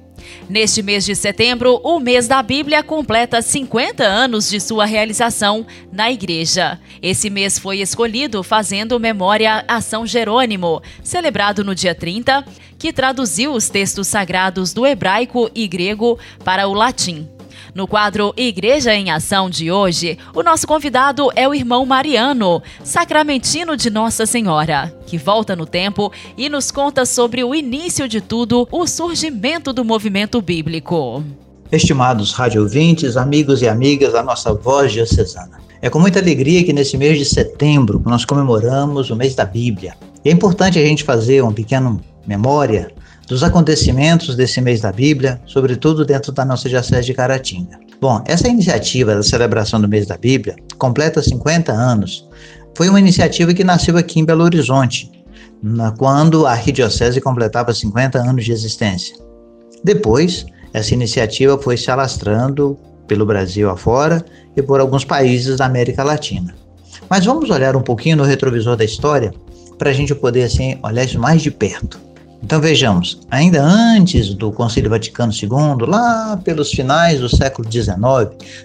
Neste 0.49 0.83
mês 0.83 1.05
de 1.05 1.14
setembro, 1.14 1.81
o 1.85 2.00
mês 2.00 2.26
da 2.26 2.43
Bíblia 2.43 2.83
completa 2.83 3.41
50 3.41 4.02
anos 4.02 4.50
de 4.50 4.59
sua 4.59 4.85
realização 4.85 5.64
na 5.93 6.11
igreja. 6.11 6.81
Esse 7.00 7.31
mês 7.31 7.57
foi 7.57 7.81
escolhido 7.81 8.43
fazendo 8.43 8.99
memória 8.99 9.64
a 9.69 9.81
São 9.81 10.05
Jerônimo, 10.05 10.83
celebrado 11.05 11.62
no 11.62 11.75
dia 11.75 11.95
30, 11.95 12.45
que 12.76 12.93
traduziu 12.93 13.52
os 13.52 13.69
textos 13.69 14.09
sagrados 14.09 14.73
do 14.73 14.85
hebraico 14.85 15.49
e 15.55 15.69
grego 15.69 16.19
para 16.45 16.67
o 16.67 16.75
latim. 16.75 17.29
No 17.75 17.87
quadro 17.87 18.35
Igreja 18.37 18.95
em 18.95 19.11
Ação 19.11 19.49
de 19.49 19.73
hoje, 19.73 20.19
o 20.35 20.43
nosso 20.43 20.67
convidado 20.67 21.31
é 21.35 21.49
o 21.49 21.55
irmão 21.55 21.87
Mariano, 21.87 22.62
sacramentino 22.85 23.79
de 23.79 23.88
Nossa 23.88 24.26
Senhora, 24.26 24.95
que 25.07 25.17
volta 25.17 25.57
no 25.57 25.64
tempo 25.64 26.12
e 26.37 26.50
nos 26.50 26.71
conta 26.71 27.07
sobre 27.07 27.43
o 27.43 27.55
início 27.55 28.07
de 28.07 28.21
tudo, 28.21 28.69
o 28.71 28.87
surgimento 28.87 29.73
do 29.73 29.87
movimento 29.87 30.43
bíblico. 30.43 31.25
Estimados 31.71 32.33
radiovintes, 32.33 33.17
amigos 33.17 33.62
e 33.62 33.69
amigas 33.69 34.12
da 34.12 34.23
nossa 34.23 34.52
voz 34.52 34.93
diocesana. 34.93 35.59
É 35.81 35.88
com 35.88 35.99
muita 35.99 36.19
alegria 36.19 36.62
que 36.62 36.75
nesse 36.75 36.99
mês 36.99 37.19
de 37.19 37.25
setembro 37.25 38.02
nós 38.05 38.26
comemoramos 38.26 39.09
o 39.09 39.17
mês 39.17 39.35
da 39.35 39.47
Bíblia. 39.47 39.95
E 40.23 40.29
é 40.29 40.33
importante 40.33 40.79
a 40.79 40.85
gente 40.85 41.05
fazer 41.05 41.43
uma 41.43 41.55
pequena 41.55 41.99
memória 42.26 42.93
dos 43.26 43.43
acontecimentos 43.43 44.37
desse 44.37 44.61
mês 44.61 44.81
da 44.81 44.93
Bíblia, 44.93 45.41
sobretudo 45.47 46.05
dentro 46.05 46.33
da 46.33 46.45
nossa 46.45 46.69
Diocese 46.69 47.07
de 47.07 47.14
Caratinga. 47.14 47.79
Bom, 48.00 48.23
essa 48.26 48.49
iniciativa 48.49 49.14
da 49.14 49.23
celebração 49.23 49.81
do 49.81 49.88
mês 49.88 50.07
da 50.07 50.17
Bíblia 50.17 50.57
completa 50.76 51.23
50 51.23 51.73
anos. 51.73 52.29
Foi 52.76 52.88
uma 52.88 52.99
iniciativa 52.99 53.55
que 53.55 53.62
nasceu 53.62 53.97
aqui 53.97 54.19
em 54.19 54.25
Belo 54.25 54.45
Horizonte, 54.45 55.11
na, 55.62 55.93
quando 55.93 56.47
a 56.47 56.52
Arquidiocese 56.52 57.21
completava 57.21 57.73
50 57.73 58.19
anos 58.19 58.45
de 58.45 58.52
existência. 58.52 59.17
Depois, 59.85 60.45
essa 60.73 60.95
iniciativa 60.95 61.57
foi 61.59 61.76
se 61.76 61.91
alastrando 61.91 62.76
pelo 63.07 63.26
Brasil 63.26 63.71
afora 63.71 64.25
e 64.57 64.62
por 64.62 64.81
alguns 64.81 65.05
países 65.05 65.59
da 65.59 65.67
América 65.67 66.02
Latina. 66.02 66.55
Mas 67.09 67.25
vamos 67.25 67.50
olhar 67.50 67.76
um 67.76 67.83
pouquinho 67.83 68.17
no 68.17 68.25
retrovisor 68.25 68.76
da 68.76 68.85
história 68.85 69.33
para 69.79 69.91
a 69.91 69.93
gente 69.93 70.14
poder 70.14 70.45
assim 70.45 70.79
olhar 70.83 71.05
isso 71.05 71.19
mais 71.19 71.43
de 71.43 71.50
perto. 71.50 72.00
Então 72.43 72.61
vejamos, 72.61 73.21
ainda 73.31 73.63
antes 73.63 74.35
do 74.35 74.51
Concílio 74.51 74.91
Vaticano 74.91 75.33
II, 75.33 75.87
lá 75.87 76.37
pelos 76.45 76.73
finais 76.73 77.21
do 77.21 77.29
século 77.29 77.71
XIX, 77.71 77.97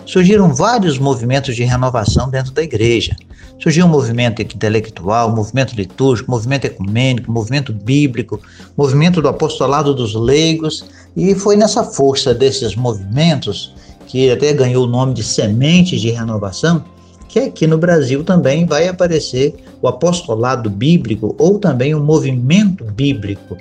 surgiram 0.04 0.54
vários 0.54 0.98
movimentos 0.98 1.56
de 1.56 1.64
renovação 1.64 2.28
dentro 2.28 2.52
da 2.52 2.64
igreja. 2.64 3.16
Surgiu 3.62 3.86
um 3.86 3.90
movimento 3.90 4.42
intelectual, 4.42 5.34
movimento 5.34 5.76
litúrgico, 5.76 6.30
movimento 6.30 6.66
ecumênico, 6.66 7.32
movimento 7.32 7.72
bíblico, 7.72 8.42
movimento 8.76 9.22
do 9.22 9.28
apostolado 9.28 9.94
dos 9.94 10.16
leigos, 10.16 10.86
e 11.16 11.36
foi 11.36 11.56
nessa 11.56 11.84
força 11.84 12.34
desses 12.34 12.76
movimentos, 12.76 13.74
que 14.08 14.32
até 14.32 14.54
ganhou 14.54 14.86
o 14.86 14.90
nome 14.90 15.14
de 15.14 15.24
sementes 15.24 16.02
de 16.02 16.10
renovação, 16.10 16.84
que 17.28 17.40
aqui 17.40 17.68
no 17.68 17.78
Brasil 17.78 18.24
também 18.24 18.66
vai 18.66 18.88
aparecer 18.88 19.56
o 19.82 19.88
apostolado 19.88 20.70
bíblico 20.70 21.36
ou 21.38 21.60
também 21.60 21.94
o 21.94 22.00
movimento 22.00 22.84
bíblico, 22.86 23.58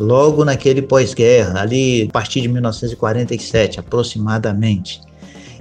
logo 0.00 0.44
naquele 0.44 0.82
pós-guerra, 0.82 1.60
ali 1.60 2.06
a 2.08 2.12
partir 2.12 2.40
de 2.40 2.48
1947 2.48 3.80
aproximadamente. 3.80 5.00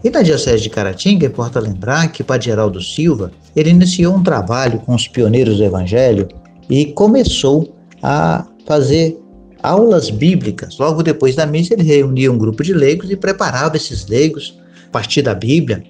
E 0.03 0.09
na 0.09 0.23
Diocese 0.23 0.63
de 0.63 0.69
Caratinga, 0.69 1.27
importa 1.27 1.59
lembrar 1.59 2.11
que 2.11 2.23
Padre 2.23 2.45
Geraldo 2.45 2.81
Silva, 2.81 3.31
ele 3.55 3.69
iniciou 3.69 4.15
um 4.15 4.23
trabalho 4.23 4.79
com 4.79 4.95
os 4.95 5.07
pioneiros 5.07 5.57
do 5.57 5.63
Evangelho 5.63 6.27
e 6.67 6.87
começou 6.87 7.75
a 8.01 8.47
fazer 8.65 9.19
aulas 9.61 10.09
bíblicas. 10.09 10.77
Logo 10.79 11.03
depois 11.03 11.35
da 11.35 11.45
missa, 11.45 11.73
ele 11.73 11.83
reunia 11.83 12.31
um 12.31 12.37
grupo 12.37 12.63
de 12.63 12.73
leigos 12.73 13.11
e 13.11 13.15
preparava 13.15 13.77
esses 13.77 14.07
leigos, 14.07 14.57
a 14.87 14.91
partir 14.91 15.21
da 15.21 15.35
Bíblia, 15.35 15.83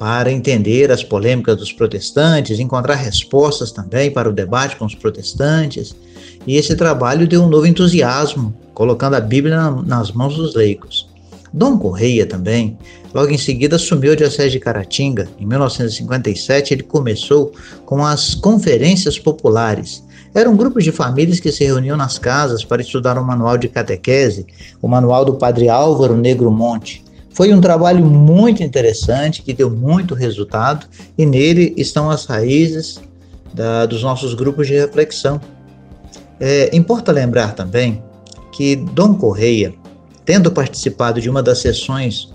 para 0.00 0.32
entender 0.32 0.90
as 0.90 1.04
polêmicas 1.04 1.58
dos 1.58 1.74
protestantes, 1.74 2.58
encontrar 2.58 2.94
respostas 2.94 3.70
também 3.70 4.10
para 4.10 4.30
o 4.30 4.32
debate 4.32 4.76
com 4.76 4.86
os 4.86 4.94
protestantes. 4.94 5.94
E 6.46 6.56
esse 6.56 6.74
trabalho 6.74 7.28
deu 7.28 7.42
um 7.42 7.50
novo 7.50 7.66
entusiasmo, 7.66 8.54
colocando 8.72 9.16
a 9.16 9.20
Bíblia 9.20 9.70
nas 9.70 10.10
mãos 10.10 10.36
dos 10.36 10.54
leigos. 10.54 11.06
Dom 11.52 11.78
Correia 11.78 12.24
também, 12.24 12.78
logo 13.12 13.30
em 13.30 13.36
seguida 13.36 13.76
assumiu 13.76 14.12
a 14.12 14.16
Diocese 14.16 14.52
de 14.52 14.58
Caratinga. 14.58 15.28
Em 15.38 15.44
1957, 15.44 16.72
ele 16.72 16.82
começou 16.82 17.52
com 17.84 18.02
as 18.02 18.34
conferências 18.34 19.18
populares. 19.18 20.02
Era 20.34 20.48
um 20.48 20.56
grupo 20.56 20.80
de 20.80 20.90
famílias 20.90 21.40
que 21.40 21.52
se 21.52 21.62
reuniam 21.62 21.98
nas 21.98 22.18
casas 22.18 22.64
para 22.64 22.80
estudar 22.80 23.18
o 23.18 23.26
manual 23.26 23.58
de 23.58 23.68
catequese, 23.68 24.46
o 24.80 24.88
manual 24.88 25.26
do 25.26 25.34
Padre 25.34 25.68
Álvaro 25.68 26.16
Negro 26.16 26.50
Monte. 26.50 27.04
Foi 27.32 27.52
um 27.54 27.60
trabalho 27.60 28.04
muito 28.04 28.62
interessante, 28.62 29.42
que 29.42 29.52
deu 29.52 29.70
muito 29.70 30.14
resultado, 30.14 30.86
e 31.16 31.24
nele 31.24 31.74
estão 31.76 32.10
as 32.10 32.24
raízes 32.24 33.00
da, 33.54 33.86
dos 33.86 34.02
nossos 34.02 34.34
grupos 34.34 34.66
de 34.66 34.74
reflexão. 34.74 35.40
É, 36.38 36.74
importa 36.74 37.12
lembrar 37.12 37.54
também 37.54 38.02
que 38.52 38.76
Dom 38.76 39.14
Correia 39.14 39.72
tendo 40.24 40.50
participado 40.52 41.20
de 41.20 41.28
uma 41.28 41.42
das 41.42 41.58
sessões 41.58 42.32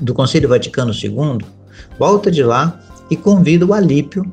do 0.00 0.14
Conselho 0.14 0.48
Vaticano 0.48 0.92
II, 0.92 1.44
volta 1.98 2.30
de 2.30 2.42
lá 2.42 2.80
e 3.10 3.16
convida 3.16 3.66
o 3.66 3.74
Alípio 3.74 4.24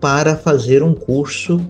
para 0.00 0.36
fazer 0.36 0.82
um 0.82 0.94
curso 0.94 1.60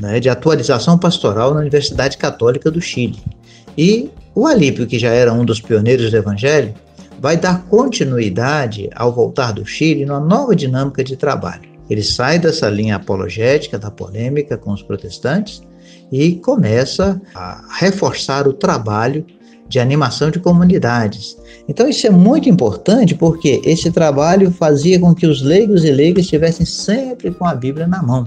né, 0.00 0.20
de 0.20 0.28
atualização 0.28 0.98
pastoral 0.98 1.54
na 1.54 1.60
Universidade 1.60 2.16
Católica 2.16 2.70
do 2.70 2.80
Chile. 2.80 3.22
E 3.76 4.10
o 4.34 4.46
Alípio, 4.46 4.86
que 4.86 4.98
já 4.98 5.10
era 5.10 5.32
um 5.32 5.44
dos 5.44 5.60
pioneiros 5.60 6.10
do 6.10 6.16
Evangelho, 6.16 6.74
vai 7.18 7.36
dar 7.36 7.64
continuidade 7.66 8.90
ao 8.94 9.12
voltar 9.12 9.52
do 9.52 9.64
Chile 9.64 10.04
numa 10.04 10.20
nova 10.20 10.54
dinâmica 10.54 11.02
de 11.02 11.16
trabalho. 11.16 11.68
Ele 11.88 12.02
sai 12.02 12.38
dessa 12.38 12.68
linha 12.68 12.96
apologética, 12.96 13.78
da 13.78 13.90
polêmica 13.90 14.56
com 14.56 14.72
os 14.72 14.82
protestantes, 14.82 15.62
e 16.10 16.36
começa 16.36 17.20
a 17.34 17.64
reforçar 17.78 18.46
o 18.46 18.52
trabalho 18.52 19.24
de 19.68 19.80
animação 19.80 20.30
de 20.30 20.38
comunidades. 20.38 21.36
Então 21.68 21.88
isso 21.88 22.06
é 22.06 22.10
muito 22.10 22.48
importante 22.48 23.14
porque 23.14 23.60
esse 23.64 23.90
trabalho 23.90 24.50
fazia 24.50 24.98
com 25.00 25.14
que 25.14 25.26
os 25.26 25.42
leigos 25.42 25.84
e 25.84 25.90
leigas 25.90 26.24
estivessem 26.24 26.64
sempre 26.64 27.32
com 27.32 27.44
a 27.44 27.54
Bíblia 27.54 27.86
na 27.86 28.02
mão. 28.02 28.26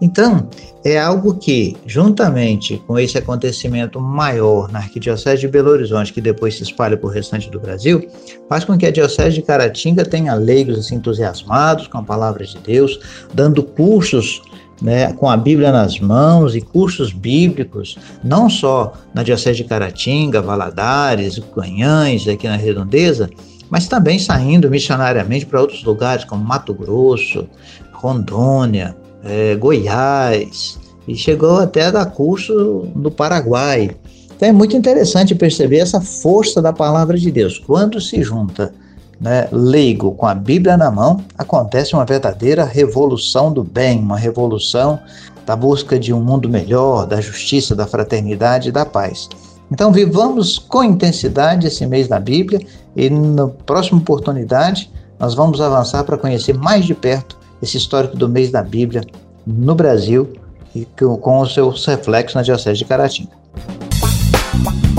Então, 0.00 0.48
é 0.84 0.98
algo 0.98 1.34
que, 1.34 1.76
juntamente 1.86 2.82
com 2.86 2.98
esse 2.98 3.18
acontecimento 3.18 4.00
maior 4.00 4.70
na 4.70 4.78
Arquidiocese 4.78 5.40
de 5.40 5.48
Belo 5.48 5.70
Horizonte, 5.70 6.12
que 6.12 6.20
depois 6.20 6.56
se 6.56 6.62
espalha 6.62 6.98
o 7.00 7.08
restante 7.08 7.50
do 7.50 7.60
Brasil, 7.60 8.08
faz 8.48 8.64
com 8.64 8.76
que 8.76 8.86
a 8.86 8.90
Diocese 8.90 9.34
de 9.36 9.42
Caratinga 9.42 10.04
tenha 10.04 10.34
leigos 10.34 10.78
assim, 10.78 10.96
entusiasmados 10.96 11.86
com 11.88 11.98
a 11.98 12.02
palavra 12.02 12.44
de 12.44 12.58
Deus, 12.58 12.98
dando 13.34 13.62
cursos 13.62 14.42
né, 14.80 15.12
com 15.14 15.28
a 15.28 15.36
Bíblia 15.36 15.72
nas 15.72 15.98
mãos 15.98 16.54
e 16.54 16.60
cursos 16.60 17.12
bíblicos, 17.12 17.98
não 18.22 18.48
só 18.48 18.92
na 19.12 19.22
Diocese 19.22 19.58
de 19.58 19.64
Caratinga, 19.64 20.40
Valadares, 20.40 21.40
Canhães, 21.54 22.26
aqui 22.28 22.46
na 22.46 22.56
Redondeza, 22.56 23.28
mas 23.70 23.86
também 23.86 24.18
saindo 24.18 24.70
missionariamente 24.70 25.44
para 25.44 25.60
outros 25.60 25.82
lugares 25.84 26.24
como 26.24 26.44
Mato 26.44 26.72
Grosso, 26.72 27.46
Rondônia, 27.92 28.96
é, 29.24 29.54
Goiás, 29.56 30.78
e 31.06 31.16
chegou 31.16 31.58
até 31.58 31.86
a 31.86 31.90
dar 31.90 32.06
curso 32.06 32.88
no 32.94 33.10
Paraguai. 33.10 33.90
Então 34.36 34.48
é 34.48 34.52
muito 34.52 34.76
interessante 34.76 35.34
perceber 35.34 35.78
essa 35.78 36.00
força 36.00 36.60
da 36.60 36.72
palavra 36.72 37.18
de 37.18 37.30
Deus. 37.30 37.58
Quando 37.58 38.00
se 38.00 38.22
junta 38.22 38.72
né, 39.20 39.48
leigo 39.50 40.12
com 40.12 40.26
a 40.26 40.34
Bíblia 40.34 40.76
na 40.76 40.90
mão, 40.90 41.24
acontece 41.36 41.94
uma 41.94 42.04
verdadeira 42.04 42.64
revolução 42.64 43.52
do 43.52 43.64
bem, 43.64 43.98
uma 43.98 44.18
revolução 44.18 45.00
da 45.44 45.56
busca 45.56 45.98
de 45.98 46.12
um 46.12 46.20
mundo 46.20 46.48
melhor, 46.48 47.06
da 47.06 47.20
justiça, 47.20 47.74
da 47.74 47.86
fraternidade 47.86 48.68
e 48.68 48.72
da 48.72 48.84
paz. 48.84 49.28
Então, 49.70 49.90
vivamos 49.90 50.58
com 50.58 50.84
intensidade 50.84 51.66
esse 51.66 51.84
mês 51.86 52.06
da 52.06 52.20
Bíblia 52.20 52.60
e 52.94 53.10
na 53.10 53.48
próxima 53.48 53.98
oportunidade 53.98 54.90
nós 55.18 55.34
vamos 55.34 55.60
avançar 55.60 56.04
para 56.04 56.16
conhecer 56.16 56.54
mais 56.54 56.84
de 56.84 56.94
perto 56.94 57.37
esse 57.62 57.76
histórico 57.76 58.16
do 58.16 58.28
mês 58.28 58.50
da 58.50 58.62
Bíblia 58.62 59.02
no 59.46 59.74
Brasil 59.74 60.32
e 60.74 60.86
com 60.96 61.40
os 61.40 61.54
seus 61.54 61.84
reflexos 61.86 62.34
na 62.34 62.42
Diocese 62.42 62.78
de 62.78 62.84
Caratinga. 62.84 63.38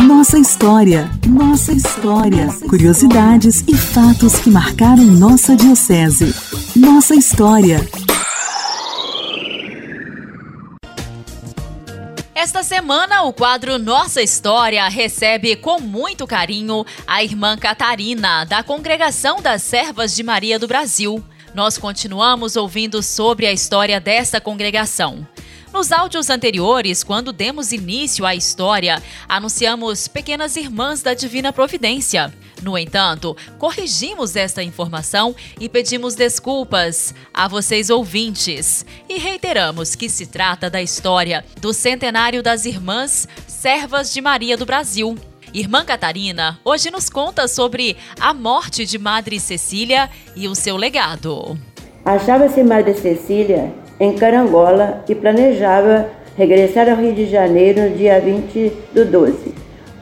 Nossa 0.03 0.37
história, 0.37 1.09
nossa 1.27 1.71
história, 1.71 2.47
curiosidades 2.67 3.63
e 3.67 3.75
fatos 3.75 4.39
que 4.39 4.49
marcaram 4.49 5.03
nossa 5.03 5.55
diocese. 5.55 6.33
Nossa 6.75 7.15
história. 7.15 7.79
Esta 12.35 12.63
semana, 12.63 13.23
o 13.23 13.33
quadro 13.33 13.77
Nossa 13.77 14.21
História 14.21 14.87
recebe 14.87 15.55
com 15.57 15.79
muito 15.79 16.25
carinho 16.25 16.85
a 17.05 17.21
irmã 17.21 17.57
Catarina, 17.57 18.45
da 18.45 18.63
Congregação 18.63 19.41
das 19.41 19.61
Servas 19.61 20.15
de 20.15 20.23
Maria 20.23 20.57
do 20.57 20.67
Brasil. 20.67 21.23
Nós 21.53 21.77
continuamos 21.77 22.55
ouvindo 22.55 23.01
sobre 23.01 23.47
a 23.47 23.51
história 23.51 23.99
desta 23.99 24.39
congregação. 24.39 25.27
Nos 25.73 25.91
áudios 25.91 26.29
anteriores, 26.29 27.03
quando 27.03 27.31
demos 27.31 27.71
início 27.71 28.25
à 28.25 28.33
história, 28.33 29.01
anunciamos 29.27 30.07
Pequenas 30.07 30.55
Irmãs 30.55 31.01
da 31.01 31.13
Divina 31.13 31.53
Providência. 31.53 32.33
No 32.63 32.77
entanto, 32.77 33.37
corrigimos 33.57 34.35
esta 34.35 34.63
informação 34.63 35.35
e 35.59 35.69
pedimos 35.69 36.15
desculpas 36.15 37.13
a 37.33 37.47
vocês 37.47 37.89
ouvintes. 37.89 38.85
E 39.07 39.17
reiteramos 39.17 39.95
que 39.95 40.09
se 40.09 40.25
trata 40.25 40.69
da 40.69 40.81
história 40.81 41.45
do 41.61 41.71
centenário 41.71 42.41
das 42.41 42.65
Irmãs 42.65 43.27
Servas 43.47 44.11
de 44.11 44.21
Maria 44.21 44.57
do 44.57 44.65
Brasil. 44.65 45.17
Irmã 45.53 45.83
Catarina 45.83 46.59
hoje 46.63 46.91
nos 46.91 47.09
conta 47.09 47.47
sobre 47.47 47.97
a 48.19 48.33
morte 48.33 48.85
de 48.85 48.99
Madre 48.99 49.39
Cecília 49.39 50.09
e 50.35 50.47
o 50.47 50.53
seu 50.53 50.77
legado. 50.77 51.57
Achava-se 52.05 52.63
Madre 52.63 52.93
Cecília 52.93 53.73
em 53.99 54.15
Carangola 54.15 55.03
e 55.09 55.15
planejava 55.15 56.07
regressar 56.37 56.87
ao 56.87 56.97
Rio 56.97 57.13
de 57.13 57.25
Janeiro 57.25 57.89
no 57.89 57.97
dia 57.97 58.19
20 58.21 58.71
do 58.93 59.05
12, 59.05 59.53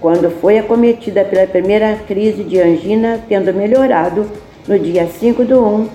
quando 0.01 0.29
foi 0.41 0.59
acometida 0.59 1.23
pela 1.23 1.47
primeira 1.47 1.95
crise 2.07 2.43
de 2.43 2.59
angina, 2.59 3.23
tendo 3.27 3.53
melhorado 3.53 4.29
no 4.67 4.77
dia 4.77 5.07
5 5.07 5.45
do 5.45 5.63
1, 5.63 5.89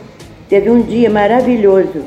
teve 0.48 0.70
um 0.70 0.80
dia 0.80 1.10
maravilhoso. 1.10 2.02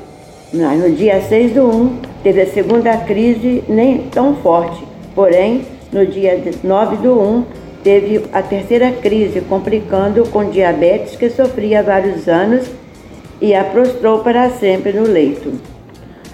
No 0.52 0.92
dia 0.96 1.22
6 1.22 1.54
do 1.54 1.64
1, 1.64 2.00
teve 2.24 2.42
a 2.42 2.48
segunda 2.48 2.98
crise, 2.98 3.64
nem 3.70 4.10
tão 4.10 4.36
forte, 4.38 4.84
porém, 5.14 5.66
no 5.92 6.06
dia 6.06 6.42
9 6.64 6.98
do 6.98 7.20
1, 7.20 7.46
teve 7.84 8.26
a 8.34 8.42
terceira 8.42 8.92
crise, 8.92 9.42
complicando 9.42 10.26
com 10.30 10.50
diabetes 10.50 11.16
que 11.16 11.30
sofria 11.30 11.80
há 11.80 11.84
vários 11.84 12.28
anos 12.28 12.66
e 13.42 13.54
a 13.54 13.64
prostrou 13.64 14.20
para 14.20 14.50
sempre 14.50 14.94
no 14.94 15.04
leito 15.04 15.76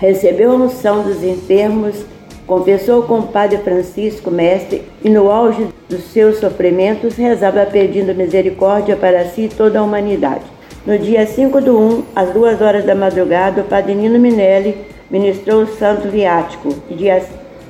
recebeu 0.01 0.51
a 0.51 0.55
unção 0.55 1.03
dos 1.03 1.23
enfermos, 1.23 2.03
confessou 2.47 3.03
com 3.03 3.19
o 3.19 3.27
Padre 3.27 3.59
Francisco 3.59 4.31
Mestre 4.31 4.83
e, 5.03 5.09
no 5.09 5.29
auge 5.29 5.67
dos 5.87 6.05
seus 6.05 6.39
sofrimentos, 6.39 7.15
rezava 7.15 7.67
pedindo 7.67 8.15
misericórdia 8.15 8.95
para 8.95 9.25
si 9.25 9.43
e 9.43 9.49
toda 9.49 9.79
a 9.79 9.83
humanidade. 9.83 10.41
No 10.83 10.97
dia 10.97 11.27
5 11.27 11.61
do 11.61 11.77
1, 11.77 12.03
às 12.15 12.31
duas 12.31 12.59
horas 12.59 12.83
da 12.83 12.95
madrugada, 12.95 13.61
o 13.61 13.65
Padre 13.65 13.93
Nino 13.93 14.17
Minelli 14.17 14.75
ministrou 15.11 15.61
o 15.61 15.67
Santo 15.67 16.07
Viático 16.07 16.73
e, 16.89 16.95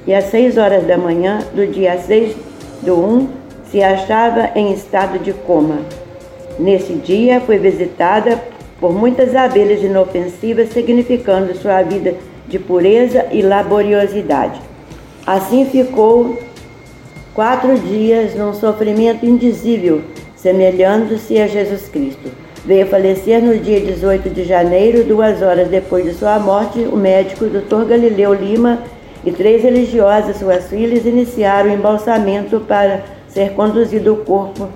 e 0.05 0.13
às 0.13 0.25
6 0.25 0.57
horas 0.57 0.85
da 0.85 0.97
manhã 0.97 1.39
do 1.53 1.65
dia 1.67 1.97
6 1.97 2.35
do 2.81 2.95
1, 2.95 3.27
se 3.71 3.81
achava 3.81 4.49
em 4.55 4.73
estado 4.73 5.19
de 5.19 5.31
coma. 5.31 5.79
Nesse 6.59 6.93
dia 6.93 7.39
foi 7.41 7.57
visitada 7.57 8.41
por 8.79 8.91
muitas 8.93 9.35
abelhas 9.35 9.83
inofensivas, 9.83 10.69
significando 10.69 11.55
sua 11.55 11.81
vida 11.83 12.15
de 12.47 12.59
pureza 12.59 13.27
e 13.31 13.41
laboriosidade. 13.41 14.59
Assim 15.25 15.65
ficou 15.65 16.39
quatro 17.33 17.77
dias 17.77 18.35
num 18.35 18.53
sofrimento 18.53 19.25
indizível, 19.25 20.01
semelhando-se 20.35 21.39
a 21.39 21.47
Jesus 21.47 21.87
Cristo. 21.87 22.29
Veio 22.65 22.87
falecer 22.87 23.41
no 23.41 23.57
dia 23.57 23.79
18 23.79 24.29
de 24.29 24.43
janeiro, 24.43 25.03
duas 25.03 25.41
horas 25.41 25.67
depois 25.67 26.03
de 26.03 26.13
sua 26.13 26.37
morte, 26.39 26.79
o 26.79 26.97
médico 26.97 27.45
Dr. 27.45 27.85
Galileu 27.87 28.33
Lima 28.33 28.79
e 29.23 29.31
três 29.31 29.63
religiosas, 29.63 30.37
suas 30.37 30.67
filhas, 30.67 31.05
iniciaram 31.05 31.69
o 31.69 31.73
embalsamento 31.73 32.59
para 32.61 33.03
ser 33.27 33.51
conduzido 33.53 34.13
o 34.13 34.17
corpo 34.17 34.67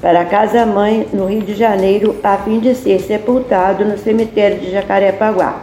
para 0.00 0.20
a 0.20 0.24
casa-mãe 0.24 1.08
no 1.12 1.26
Rio 1.26 1.40
de 1.40 1.54
Janeiro, 1.54 2.16
a 2.22 2.36
fim 2.36 2.60
de 2.60 2.74
ser 2.74 3.00
sepultado 3.00 3.84
no 3.84 3.96
cemitério 3.96 4.58
de 4.58 4.70
Jacarepaguá, 4.70 5.62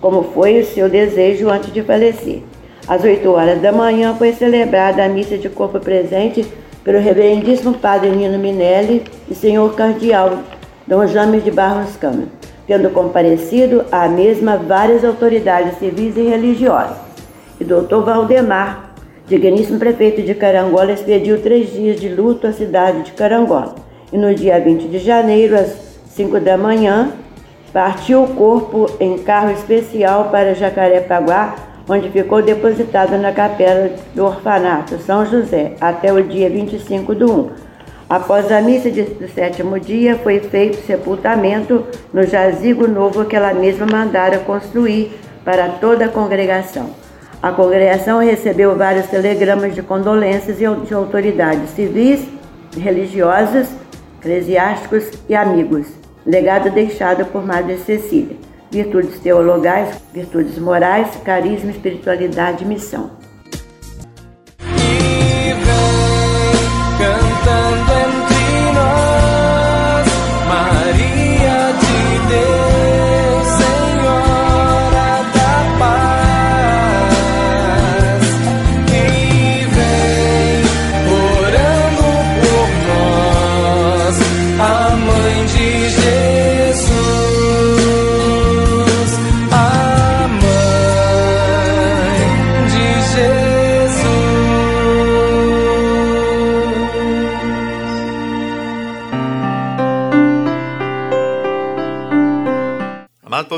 como 0.00 0.24
foi 0.24 0.60
o 0.60 0.66
seu 0.66 0.88
desejo 0.90 1.48
antes 1.48 1.72
de 1.72 1.82
falecer. 1.82 2.42
Às 2.86 3.02
8 3.02 3.26
horas 3.30 3.62
da 3.62 3.72
manhã 3.72 4.14
foi 4.14 4.32
celebrada 4.32 5.04
a 5.04 5.08
missa 5.08 5.38
de 5.38 5.48
corpo 5.48 5.80
presente 5.80 6.46
pelo 6.84 6.98
reverendíssimo 6.98 7.74
Padre 7.74 8.10
Nino 8.10 8.38
Minelli 8.38 9.04
e 9.30 9.34
senhor 9.34 9.74
cardeal 9.74 10.38
Dom 10.86 11.06
James 11.06 11.44
de 11.44 11.50
Barros 11.50 11.96
Câmara, 11.96 12.28
tendo 12.66 12.90
comparecido 12.90 13.84
à 13.90 14.08
mesma 14.08 14.56
várias 14.56 15.04
autoridades 15.04 15.78
civis 15.78 16.16
e 16.16 16.22
religiosas. 16.22 17.07
E 17.60 17.64
doutor 17.64 18.04
Valdemar, 18.04 18.92
digníssimo 19.26 19.80
prefeito 19.80 20.22
de 20.22 20.32
Carangola, 20.32 20.92
expediu 20.92 21.42
três 21.42 21.72
dias 21.72 22.00
de 22.00 22.08
luto 22.08 22.46
à 22.46 22.52
cidade 22.52 23.02
de 23.02 23.12
Carangola. 23.12 23.74
E 24.12 24.16
no 24.16 24.32
dia 24.32 24.60
20 24.60 24.88
de 24.88 25.00
janeiro, 25.00 25.56
às 25.56 25.98
5 26.06 26.38
da 26.38 26.56
manhã, 26.56 27.10
partiu 27.72 28.22
o 28.22 28.28
corpo 28.28 28.88
em 29.00 29.18
carro 29.18 29.50
especial 29.50 30.28
para 30.30 30.54
Jacarepaguá, 30.54 31.56
onde 31.88 32.08
ficou 32.10 32.40
depositado 32.42 33.18
na 33.18 33.32
capela 33.32 33.90
do 34.14 34.24
orfanato 34.24 34.98
São 34.98 35.26
José 35.26 35.72
até 35.80 36.12
o 36.12 36.22
dia 36.22 36.48
25 36.48 37.14
do 37.14 37.32
1. 37.32 37.50
Após 38.08 38.52
a 38.52 38.62
missa 38.62 38.88
do 38.88 39.28
sétimo 39.28 39.80
dia, 39.80 40.16
foi 40.16 40.38
feito 40.40 40.86
sepultamento 40.86 41.84
no 42.12 42.24
jazigo 42.24 42.86
novo 42.86 43.24
que 43.24 43.34
ela 43.34 43.52
mesma 43.52 43.84
mandara 43.84 44.38
construir 44.38 45.10
para 45.44 45.68
toda 45.68 46.06
a 46.06 46.08
congregação. 46.08 47.07
A 47.42 47.52
congregação 47.52 48.18
recebeu 48.18 48.76
vários 48.76 49.06
telegramas 49.06 49.74
de 49.74 49.82
condolências 49.82 50.58
de 50.58 50.94
autoridades 50.94 51.70
civis, 51.70 52.26
religiosas, 52.76 53.68
eclesiásticos 54.20 55.10
e 55.28 55.34
amigos. 55.34 55.86
Legado 56.26 56.70
deixado 56.70 57.24
por 57.26 57.46
Madre 57.46 57.78
Cecília 57.78 58.36
virtudes 58.70 59.18
teologais, 59.20 60.00
virtudes 60.12 60.58
morais, 60.58 61.16
carisma, 61.24 61.70
espiritualidade 61.70 62.64
e 62.64 62.66
missão. 62.66 63.10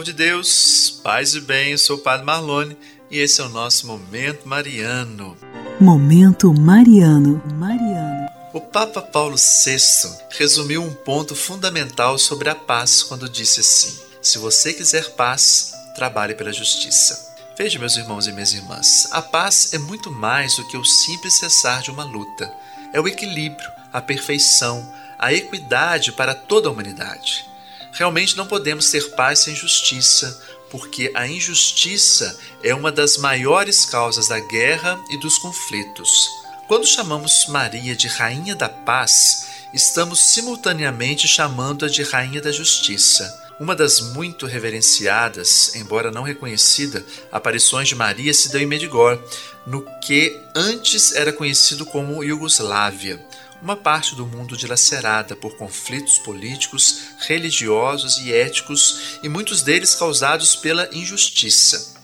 Povo 0.00 0.04
de 0.04 0.12
Deus, 0.14 1.00
paz 1.04 1.34
e 1.34 1.40
bem, 1.42 1.72
eu 1.72 1.78
sou 1.78 1.96
o 1.96 2.00
Padre 2.00 2.24
Marlone 2.24 2.74
e 3.10 3.18
esse 3.18 3.40
é 3.42 3.44
o 3.44 3.50
nosso 3.50 3.86
Momento 3.86 4.48
Mariano. 4.48 5.36
Momento 5.78 6.54
Mariano, 6.54 7.42
Mariano. 7.56 8.28
O 8.54 8.60
Papa 8.62 9.02
Paulo 9.02 9.36
VI 9.36 9.76
resumiu 10.30 10.82
um 10.82 10.92
ponto 10.92 11.34
fundamental 11.34 12.16
sobre 12.16 12.48
a 12.48 12.54
paz 12.54 13.02
quando 13.02 13.28
disse 13.28 13.60
assim: 13.60 14.00
Se 14.22 14.38
você 14.38 14.72
quiser 14.72 15.10
paz, 15.16 15.72
trabalhe 15.94 16.34
pela 16.34 16.52
justiça. 16.52 17.36
Veja, 17.58 17.78
meus 17.78 17.96
irmãos 17.96 18.26
e 18.26 18.32
minhas 18.32 18.54
irmãs, 18.54 19.06
a 19.10 19.20
paz 19.20 19.74
é 19.74 19.78
muito 19.78 20.10
mais 20.10 20.56
do 20.56 20.66
que 20.68 20.78
o 20.78 20.84
simples 20.84 21.38
cessar 21.38 21.82
de 21.82 21.90
uma 21.90 22.04
luta. 22.04 22.50
É 22.94 23.00
o 23.00 23.08
equilíbrio, 23.08 23.70
a 23.92 24.00
perfeição, 24.00 24.90
a 25.18 25.34
equidade 25.34 26.12
para 26.12 26.34
toda 26.34 26.68
a 26.68 26.72
humanidade. 26.72 27.49
Realmente 27.92 28.36
não 28.36 28.46
podemos 28.46 28.90
ter 28.90 29.10
paz 29.10 29.40
sem 29.40 29.54
justiça, 29.54 30.40
porque 30.70 31.10
a 31.14 31.26
injustiça 31.26 32.38
é 32.62 32.74
uma 32.74 32.92
das 32.92 33.16
maiores 33.16 33.84
causas 33.84 34.28
da 34.28 34.38
guerra 34.38 34.98
e 35.10 35.18
dos 35.18 35.36
conflitos. 35.38 36.28
Quando 36.68 36.86
chamamos 36.86 37.46
Maria 37.48 37.96
de 37.96 38.06
Rainha 38.06 38.54
da 38.54 38.68
Paz, 38.68 39.46
estamos 39.74 40.20
simultaneamente 40.20 41.26
chamando-a 41.26 41.88
de 41.88 42.02
Rainha 42.02 42.40
da 42.40 42.52
Justiça. 42.52 43.38
Uma 43.58 43.74
das 43.74 44.00
muito 44.00 44.46
reverenciadas, 44.46 45.74
embora 45.74 46.10
não 46.10 46.22
reconhecida, 46.22 47.04
aparições 47.30 47.88
de 47.88 47.94
Maria 47.96 48.32
se 48.32 48.50
deu 48.50 48.60
em 48.60 48.66
Medigor, 48.66 49.22
no 49.66 49.84
que 50.00 50.40
antes 50.54 51.12
era 51.12 51.32
conhecido 51.32 51.84
como 51.84 52.22
Iugoslávia 52.22 53.20
uma 53.62 53.76
parte 53.76 54.14
do 54.14 54.26
mundo 54.26 54.56
dilacerada 54.56 55.36
por 55.36 55.56
conflitos 55.56 56.18
políticos, 56.18 57.00
religiosos 57.20 58.18
e 58.18 58.32
éticos, 58.32 59.18
e 59.22 59.28
muitos 59.28 59.62
deles 59.62 59.94
causados 59.94 60.56
pela 60.56 60.88
injustiça. 60.92 61.94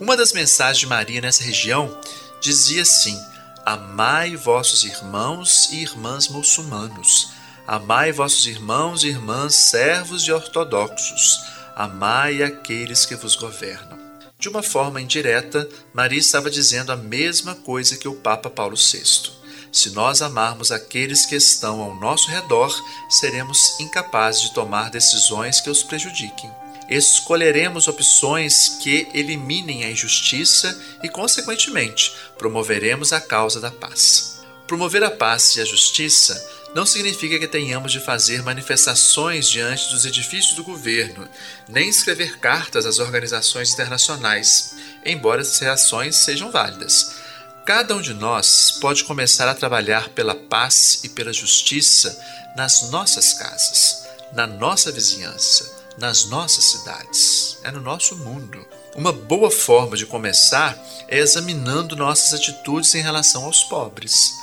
Uma 0.00 0.16
das 0.16 0.32
mensagens 0.32 0.78
de 0.78 0.86
Maria 0.86 1.20
nessa 1.20 1.42
região 1.42 1.98
dizia 2.40 2.82
assim: 2.82 3.18
Amai 3.64 4.36
vossos 4.36 4.84
irmãos 4.84 5.70
e 5.72 5.82
irmãs 5.82 6.28
muçulmanos, 6.28 7.30
amai 7.66 8.12
vossos 8.12 8.46
irmãos 8.46 9.04
e 9.04 9.08
irmãs 9.08 9.54
servos 9.54 10.22
e 10.22 10.32
ortodoxos, 10.32 11.40
amai 11.76 12.42
aqueles 12.42 13.04
que 13.04 13.14
vos 13.14 13.36
governam. 13.36 14.00
De 14.38 14.48
uma 14.48 14.62
forma 14.62 15.00
indireta, 15.00 15.68
Maria 15.94 16.18
estava 16.18 16.50
dizendo 16.50 16.90
a 16.90 16.96
mesma 16.96 17.54
coisa 17.54 17.96
que 17.96 18.08
o 18.08 18.16
Papa 18.16 18.50
Paulo 18.50 18.76
VI. 18.76 19.41
Se 19.72 19.88
nós 19.88 20.20
amarmos 20.20 20.70
aqueles 20.70 21.24
que 21.24 21.34
estão 21.34 21.80
ao 21.80 21.94
nosso 21.96 22.28
redor, 22.30 22.70
seremos 23.08 23.80
incapazes 23.80 24.42
de 24.42 24.52
tomar 24.52 24.90
decisões 24.90 25.62
que 25.62 25.70
os 25.70 25.82
prejudiquem. 25.82 26.50
Escolheremos 26.90 27.88
opções 27.88 28.76
que 28.82 29.08
eliminem 29.14 29.84
a 29.84 29.90
injustiça 29.90 30.78
e, 31.02 31.08
consequentemente, 31.08 32.14
promoveremos 32.36 33.14
a 33.14 33.20
causa 33.20 33.62
da 33.62 33.70
paz. 33.70 34.42
Promover 34.66 35.02
a 35.02 35.10
paz 35.10 35.56
e 35.56 35.62
a 35.62 35.64
justiça 35.64 36.46
não 36.74 36.84
significa 36.84 37.38
que 37.38 37.48
tenhamos 37.48 37.92
de 37.92 38.00
fazer 38.00 38.42
manifestações 38.42 39.48
diante 39.48 39.90
dos 39.90 40.04
edifícios 40.04 40.54
do 40.54 40.64
governo, 40.64 41.26
nem 41.66 41.88
escrever 41.88 42.38
cartas 42.38 42.84
às 42.84 42.98
organizações 42.98 43.72
internacionais, 43.72 44.76
embora 45.02 45.40
essas 45.40 45.58
reações 45.60 46.16
sejam 46.16 46.50
válidas. 46.50 47.21
Cada 47.64 47.94
um 47.94 48.00
de 48.00 48.12
nós 48.12 48.72
pode 48.80 49.04
começar 49.04 49.48
a 49.48 49.54
trabalhar 49.54 50.08
pela 50.08 50.34
paz 50.34 50.98
e 51.04 51.08
pela 51.08 51.32
justiça 51.32 52.20
nas 52.56 52.90
nossas 52.90 53.34
casas, 53.34 54.08
na 54.32 54.48
nossa 54.48 54.90
vizinhança, 54.90 55.70
nas 55.96 56.24
nossas 56.24 56.64
cidades, 56.64 57.58
é 57.62 57.70
no 57.70 57.80
nosso 57.80 58.16
mundo. 58.16 58.66
Uma 58.96 59.12
boa 59.12 59.48
forma 59.48 59.96
de 59.96 60.04
começar 60.04 60.76
é 61.06 61.18
examinando 61.18 61.94
nossas 61.94 62.34
atitudes 62.34 62.92
em 62.96 63.00
relação 63.00 63.44
aos 63.44 63.62
pobres. 63.62 64.34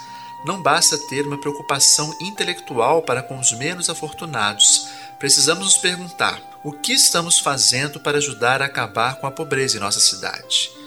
Não 0.45 0.63
basta 0.63 0.97
ter 1.09 1.27
uma 1.27 1.41
preocupação 1.41 2.15
intelectual 2.21 3.01
para 3.01 3.21
com 3.21 3.37
os 3.37 3.51
menos 3.51 3.89
afortunados. 3.89 4.87
Precisamos 5.19 5.65
nos 5.65 5.77
perguntar: 5.77 6.41
o 6.63 6.71
que 6.71 6.93
estamos 6.93 7.37
fazendo 7.37 7.99
para 7.99 8.17
ajudar 8.17 8.61
a 8.61 8.65
acabar 8.65 9.15
com 9.19 9.27
a 9.27 9.31
pobreza 9.31 9.75
em 9.75 9.81
nossa 9.81 9.99
cidade? 9.99 10.78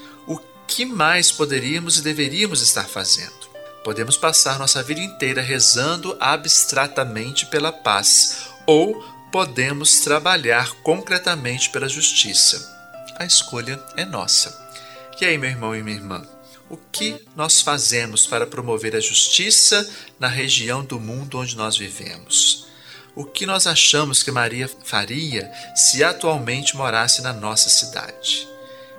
Que 0.73 0.85
mais 0.85 1.31
poderíamos 1.31 1.99
e 1.99 2.03
deveríamos 2.03 2.63
estar 2.63 2.89
fazendo? 2.89 3.51
Podemos 3.85 4.17
passar 4.17 4.59
nossa 4.59 4.83
vida 4.83 5.01
inteira 5.01 5.43
rezando 5.43 6.17
abstratamente 6.19 7.47
pela 7.47 7.71
paz, 7.71 8.49
ou 8.67 9.03
podemos 9.31 10.01
trabalhar 10.01 10.73
concretamente 10.83 11.71
pela 11.71 11.89
justiça. 11.89 12.71
A 13.19 13.25
escolha 13.25 13.83
é 13.97 14.05
nossa. 14.05 14.61
E 15.21 15.25
aí, 15.25 15.39
meu 15.39 15.51
irmão 15.51 15.77
e 15.77 15.83
minha 15.83 15.97
irmã? 15.97 16.27
O 16.69 16.77
que 16.77 17.25
nós 17.37 17.61
fazemos 17.61 18.27
para 18.27 18.45
promover 18.45 18.97
a 18.97 19.01
justiça 19.01 19.89
na 20.19 20.27
região 20.27 20.85
do 20.85 20.99
mundo 20.99 21.39
onde 21.39 21.57
nós 21.57 21.77
vivemos? 21.77 22.67
O 23.15 23.25
que 23.25 23.47
nós 23.47 23.69
achamos 23.69 24.23
que 24.23 24.33
Maria 24.33 24.69
faria 24.83 25.49
se 25.77 26.03
atualmente 26.03 26.77
morasse 26.77 27.23
na 27.23 27.33
nossa 27.33 27.71
cidade? 27.71 28.49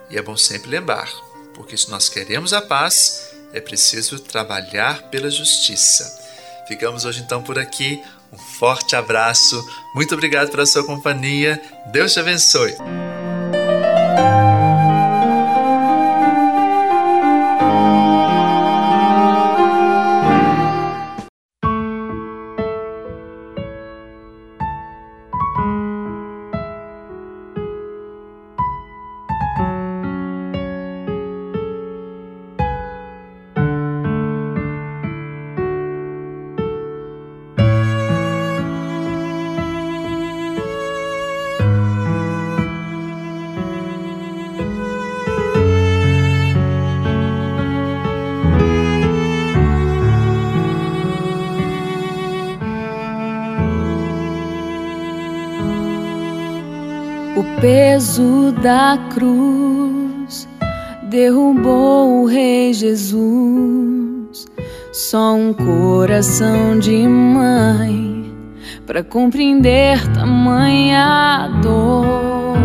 E 0.10 0.18
é 0.18 0.22
bom 0.22 0.38
sempre 0.38 0.70
lembrar: 0.70 1.12
porque 1.54 1.78
se 1.78 1.90
nós 1.90 2.10
queremos 2.10 2.54
a 2.54 2.62
paz, 2.62 3.30
é 3.54 3.62
preciso 3.62 4.20
trabalhar 4.20 5.04
pela 5.10 5.30
justiça. 5.30 6.22
Ficamos 6.68 7.06
hoje 7.06 7.22
então 7.22 7.42
por 7.42 7.60
aqui. 7.60 8.02
Um 8.32 8.38
forte 8.38 8.96
abraço, 8.96 9.64
muito 9.94 10.14
obrigado 10.16 10.50
pela 10.50 10.66
sua 10.66 10.84
companhia. 10.84 11.62
Deus 11.92 12.14
te 12.14 12.20
abençoe. 12.20 12.74
Peso 57.64 58.52
da 58.62 59.00
cruz 59.14 60.50
derrubou 61.10 62.24
o 62.24 62.26
Rei 62.26 62.74
Jesus. 62.74 64.46
Só 64.92 65.34
um 65.34 65.54
coração 65.54 66.78
de 66.78 67.08
mãe 67.08 68.30
para 68.86 69.02
compreender 69.02 69.98
tamanha 70.14 71.48
dor. 71.62 72.58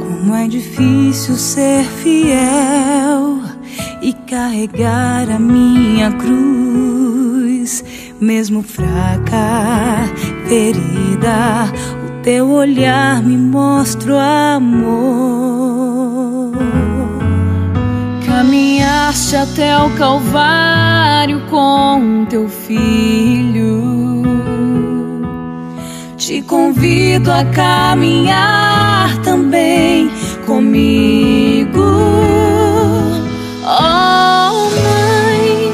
Como 0.00 0.34
é 0.34 0.48
difícil 0.48 1.36
ser 1.36 1.84
fiel 1.84 3.42
e 4.02 4.12
carregar 4.26 5.30
a 5.30 5.38
minha 5.38 6.10
cruz, 6.10 7.84
mesmo 8.20 8.60
fraca, 8.60 10.10
ferida. 10.48 12.01
Teu 12.22 12.48
olhar 12.50 13.20
me 13.20 13.36
mostra 13.36 14.14
o 14.14 14.18
amor. 14.56 15.32
Caminhaste 18.24 19.34
até 19.34 19.76
o 19.76 19.90
Calvário 19.96 21.40
com 21.50 22.24
teu 22.30 22.48
filho. 22.48 24.22
Te 26.16 26.42
convido 26.42 27.32
a 27.32 27.44
caminhar 27.46 29.18
também 29.24 30.08
comigo. 30.46 31.82
Oh, 33.64 34.70
mãe, 34.80 35.72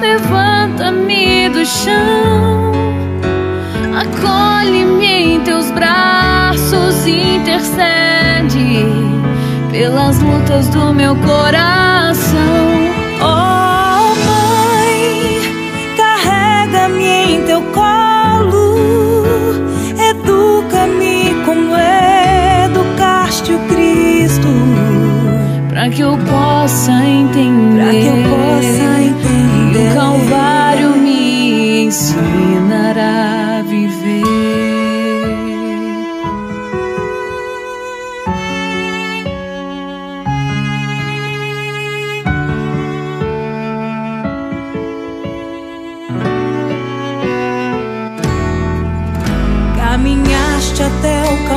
levanta-me 0.00 1.48
do 1.50 1.64
chão, 1.64 2.49
pelas 9.70 10.18
lutas 10.20 10.68
do 10.68 10.92
meu 10.92 11.14
coração. 11.16 12.34
Oh, 13.20 14.14
mãe, 14.26 15.40
carrega-me 15.96 17.34
em 17.34 17.42
teu 17.44 17.62
colo, 17.72 18.76
educa-me 19.96 21.34
como 21.44 21.76
educaste 21.76 23.52
o 23.52 23.58
Cristo, 23.68 24.48
para 25.68 25.88
que 25.88 26.00
eu 26.00 26.18
possa 26.18 26.92
entender, 27.04 28.24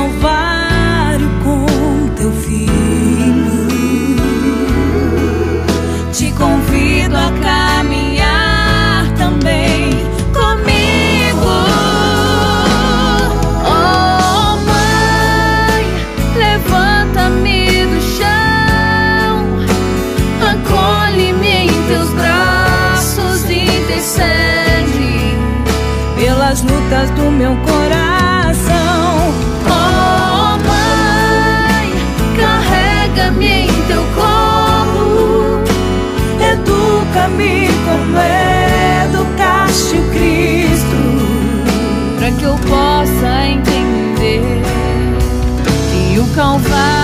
Calvário 0.04 1.30
com 1.42 2.08
teu 2.14 2.30
filho. 2.30 3.66
Te 6.12 6.30
convido 6.32 7.16
a 7.16 7.32
caminhar 7.42 9.10
também 9.16 9.92
comigo. 10.30 11.48
Oh, 13.64 14.56
mãe, 14.66 15.84
levanta-me 16.36 17.86
do 17.86 18.00
chão, 18.02 19.56
acolhe-me 20.52 21.48
em 21.48 21.86
teus 21.88 22.10
braços, 22.10 23.44
intercede 23.48 25.34
pelas 26.14 26.60
lutas 26.60 27.08
do 27.12 27.30
meu 27.30 27.56
coração. 27.56 27.73
O 39.74 40.02
Cristo, 40.10 41.00
para 42.16 42.30
que 42.30 42.44
eu 42.44 42.54
possa 42.68 43.46
entender 43.46 44.62
que 45.90 46.18
o 46.20 46.26
Calvário 46.34 47.03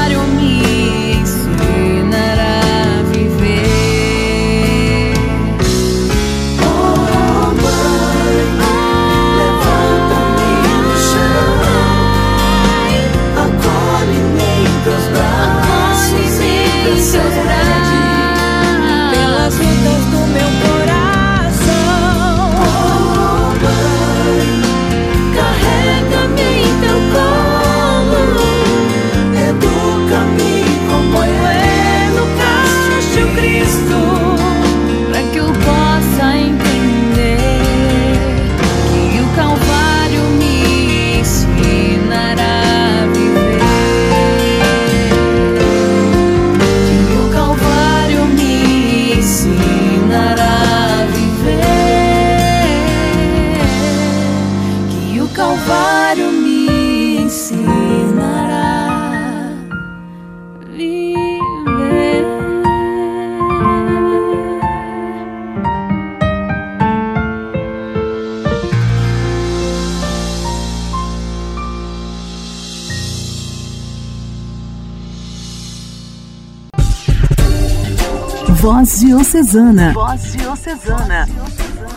Voz 78.80 78.98
Diocesana. 79.00 79.92
Voz 79.92 80.32
Diocesana. 80.32 81.28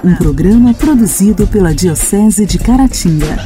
Um 0.03 0.13
programa 0.17 0.73
produzido 0.73 1.47
pela 1.47 1.73
Diocese 1.73 2.45
de 2.45 2.59
Caratinga. 2.59 3.37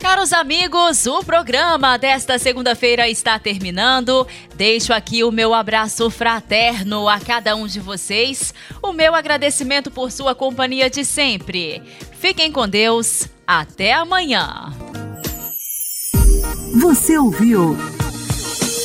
Caros 0.00 0.32
amigos, 0.32 1.06
o 1.06 1.22
programa 1.22 1.96
desta 1.96 2.40
segunda-feira 2.40 3.08
está 3.08 3.38
terminando. 3.38 4.26
Deixo 4.56 4.92
aqui 4.92 5.22
o 5.22 5.30
meu 5.30 5.54
abraço 5.54 6.10
fraterno 6.10 7.08
a 7.08 7.20
cada 7.20 7.54
um 7.54 7.68
de 7.68 7.78
vocês, 7.78 8.52
o 8.82 8.92
meu 8.92 9.14
agradecimento 9.14 9.92
por 9.92 10.10
sua 10.10 10.34
companhia 10.34 10.90
de 10.90 11.04
sempre. 11.04 11.80
Fiquem 12.18 12.50
com 12.50 12.68
Deus, 12.68 13.28
até 13.46 13.92
amanhã. 13.92 14.72
Você 16.80 17.16
ouviu 17.16 17.76